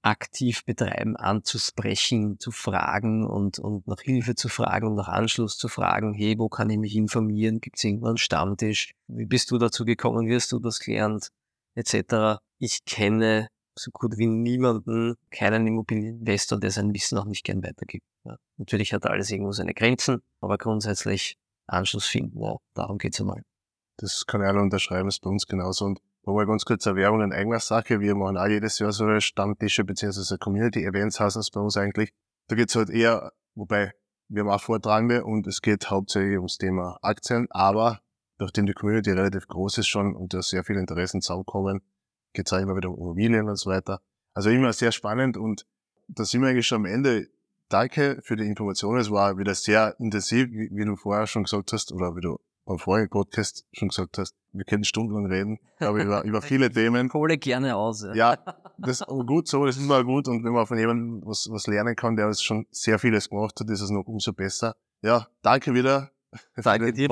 aktiv 0.02 0.64
betreiben, 0.64 1.16
anzusprechen, 1.16 2.38
zu 2.38 2.50
fragen 2.50 3.26
und, 3.26 3.58
und 3.58 3.86
nach 3.86 4.00
Hilfe 4.00 4.34
zu 4.36 4.48
fragen 4.48 4.86
und 4.86 4.94
nach 4.94 5.08
Anschluss 5.08 5.58
zu 5.58 5.68
fragen, 5.68 6.14
hey, 6.14 6.38
wo 6.38 6.48
kann 6.48 6.70
ich 6.70 6.78
mich 6.78 6.94
informieren? 6.96 7.60
Gibt 7.60 7.78
es 7.78 7.84
irgendwann 7.84 8.10
einen 8.10 8.18
Stammtisch? 8.18 8.92
Wie 9.08 9.26
bist 9.26 9.50
du 9.50 9.58
dazu 9.58 9.84
gekommen? 9.84 10.26
Wie 10.28 10.34
hast 10.34 10.52
du 10.52 10.60
das 10.60 10.78
gelernt? 10.78 11.30
Etc. 11.74 12.40
Ich 12.58 12.84
kenne 12.84 13.48
so 13.78 13.90
gut 13.90 14.18
wie 14.18 14.26
niemanden, 14.26 15.16
keinen 15.30 15.66
Immobilieninvestor, 15.66 16.58
der 16.60 16.70
sein 16.70 16.92
Wissen 16.94 17.18
auch 17.18 17.24
nicht 17.24 17.44
gern 17.44 17.62
weitergibt. 17.62 18.06
Ja. 18.24 18.36
Natürlich 18.56 18.92
hat 18.92 19.06
alles 19.06 19.30
irgendwo 19.30 19.52
seine 19.52 19.74
Grenzen, 19.74 20.22
aber 20.40 20.58
grundsätzlich 20.58 21.38
Anschluss 21.66 22.06
finden, 22.06 22.40
ja, 22.42 22.56
darum 22.74 22.98
geht's 22.98 23.20
einmal. 23.20 23.42
Das 23.98 24.26
kann 24.26 24.42
ich 24.42 24.46
alle 24.46 24.60
unterschreiben, 24.60 25.08
ist 25.08 25.20
bei 25.20 25.30
uns 25.30 25.46
genauso. 25.46 25.84
Und 25.84 26.00
Nochmal 26.28 26.44
ganz 26.44 26.66
kurz 26.66 26.86
eine 26.86 26.96
Werbung 26.96 27.22
in 27.22 27.32
eigener 27.32 27.58
Sache. 27.58 28.00
Wir 28.00 28.14
machen 28.14 28.36
auch 28.36 28.46
jedes 28.46 28.78
Jahr 28.78 28.92
so 28.92 29.18
Stammtische 29.18 29.82
bzw. 29.82 30.36
Community 30.36 30.84
Events 30.84 31.18
heißen 31.18 31.40
es 31.40 31.50
bei 31.50 31.58
uns 31.58 31.78
eigentlich. 31.78 32.12
Da 32.48 32.54
geht's 32.54 32.76
halt 32.76 32.90
eher, 32.90 33.32
wobei 33.54 33.94
wir 34.28 34.42
haben 34.42 34.50
auch 34.50 34.60
Vortragende 34.60 35.24
und 35.24 35.46
es 35.46 35.62
geht 35.62 35.88
hauptsächlich 35.88 36.36
ums 36.36 36.58
Thema 36.58 36.98
Aktien, 37.00 37.46
aber 37.48 38.02
nachdem 38.38 38.66
die 38.66 38.74
Community 38.74 39.10
relativ 39.12 39.48
groß 39.48 39.78
ist 39.78 39.88
schon 39.88 40.14
und 40.14 40.34
da 40.34 40.42
sehr 40.42 40.64
viele 40.64 40.80
Interessen 40.80 41.22
zusammenkommen, 41.22 41.80
geht's 42.32 42.52
auch 42.52 42.58
immer 42.58 42.76
wieder 42.76 42.90
um 42.90 42.96
Immobilien 42.96 43.48
und 43.48 43.56
so 43.56 43.70
weiter. 43.70 44.00
Also 44.34 44.50
immer 44.50 44.72
sehr 44.72 44.92
spannend 44.92 45.36
und 45.36 45.66
da 46.08 46.24
sind 46.24 46.42
wir 46.42 46.48
eigentlich 46.48 46.66
schon 46.66 46.78
am 46.78 46.84
Ende. 46.86 47.28
Danke 47.68 48.20
für 48.22 48.36
die 48.36 48.46
Informationen. 48.46 49.00
Es 49.00 49.10
war 49.10 49.36
wieder 49.36 49.54
sehr 49.54 49.94
intensiv, 49.98 50.48
wie, 50.50 50.70
wie 50.72 50.84
du 50.84 50.96
vorher 50.96 51.26
schon 51.26 51.44
gesagt 51.44 51.72
hast, 51.72 51.92
oder 51.92 52.16
wie 52.16 52.22
du 52.22 52.38
beim 52.68 52.78
vorigen 52.78 53.08
Podcast 53.08 53.64
schon 53.72 53.88
gesagt 53.88 54.18
hast, 54.18 54.34
wir 54.52 54.64
können 54.64 54.84
stundenlang 54.84 55.26
reden, 55.26 55.58
aber 55.80 55.98
über, 56.04 56.24
über 56.24 56.42
viele 56.42 56.70
Themen. 56.70 57.12
Hole 57.12 57.38
gerne 57.38 57.74
aus. 57.76 58.02
Ja, 58.02 58.14
ja 58.14 58.38
das 58.78 59.00
ist 59.00 59.06
gut 59.06 59.48
so, 59.48 59.64
das 59.64 59.76
ist 59.76 59.82
immer 59.82 60.04
gut 60.04 60.28
und 60.28 60.44
wenn 60.44 60.52
man 60.52 60.66
von 60.66 60.78
jemandem 60.78 61.22
was, 61.26 61.48
was 61.50 61.66
lernen 61.66 61.96
kann, 61.96 62.16
der 62.16 62.26
uns 62.26 62.42
schon 62.42 62.66
sehr 62.70 62.98
vieles 62.98 63.30
gemacht 63.30 63.58
hat, 63.58 63.68
ist 63.70 63.80
es 63.80 63.90
noch 63.90 64.06
umso 64.06 64.32
besser. 64.32 64.76
Ja, 65.02 65.26
danke 65.42 65.74
wieder. 65.74 66.10
Danke 66.56 66.92
dir, 66.92 67.08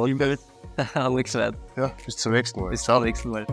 Alex 0.95 1.33
Ja, 1.33 1.57
bis 2.05 2.17
zum 2.19 2.33
nächsten 2.33 2.61
Mal. 2.61 2.71
Bis 2.71 2.83
zum 2.83 3.03
nächsten 3.03 3.31
Mal. 3.31 3.47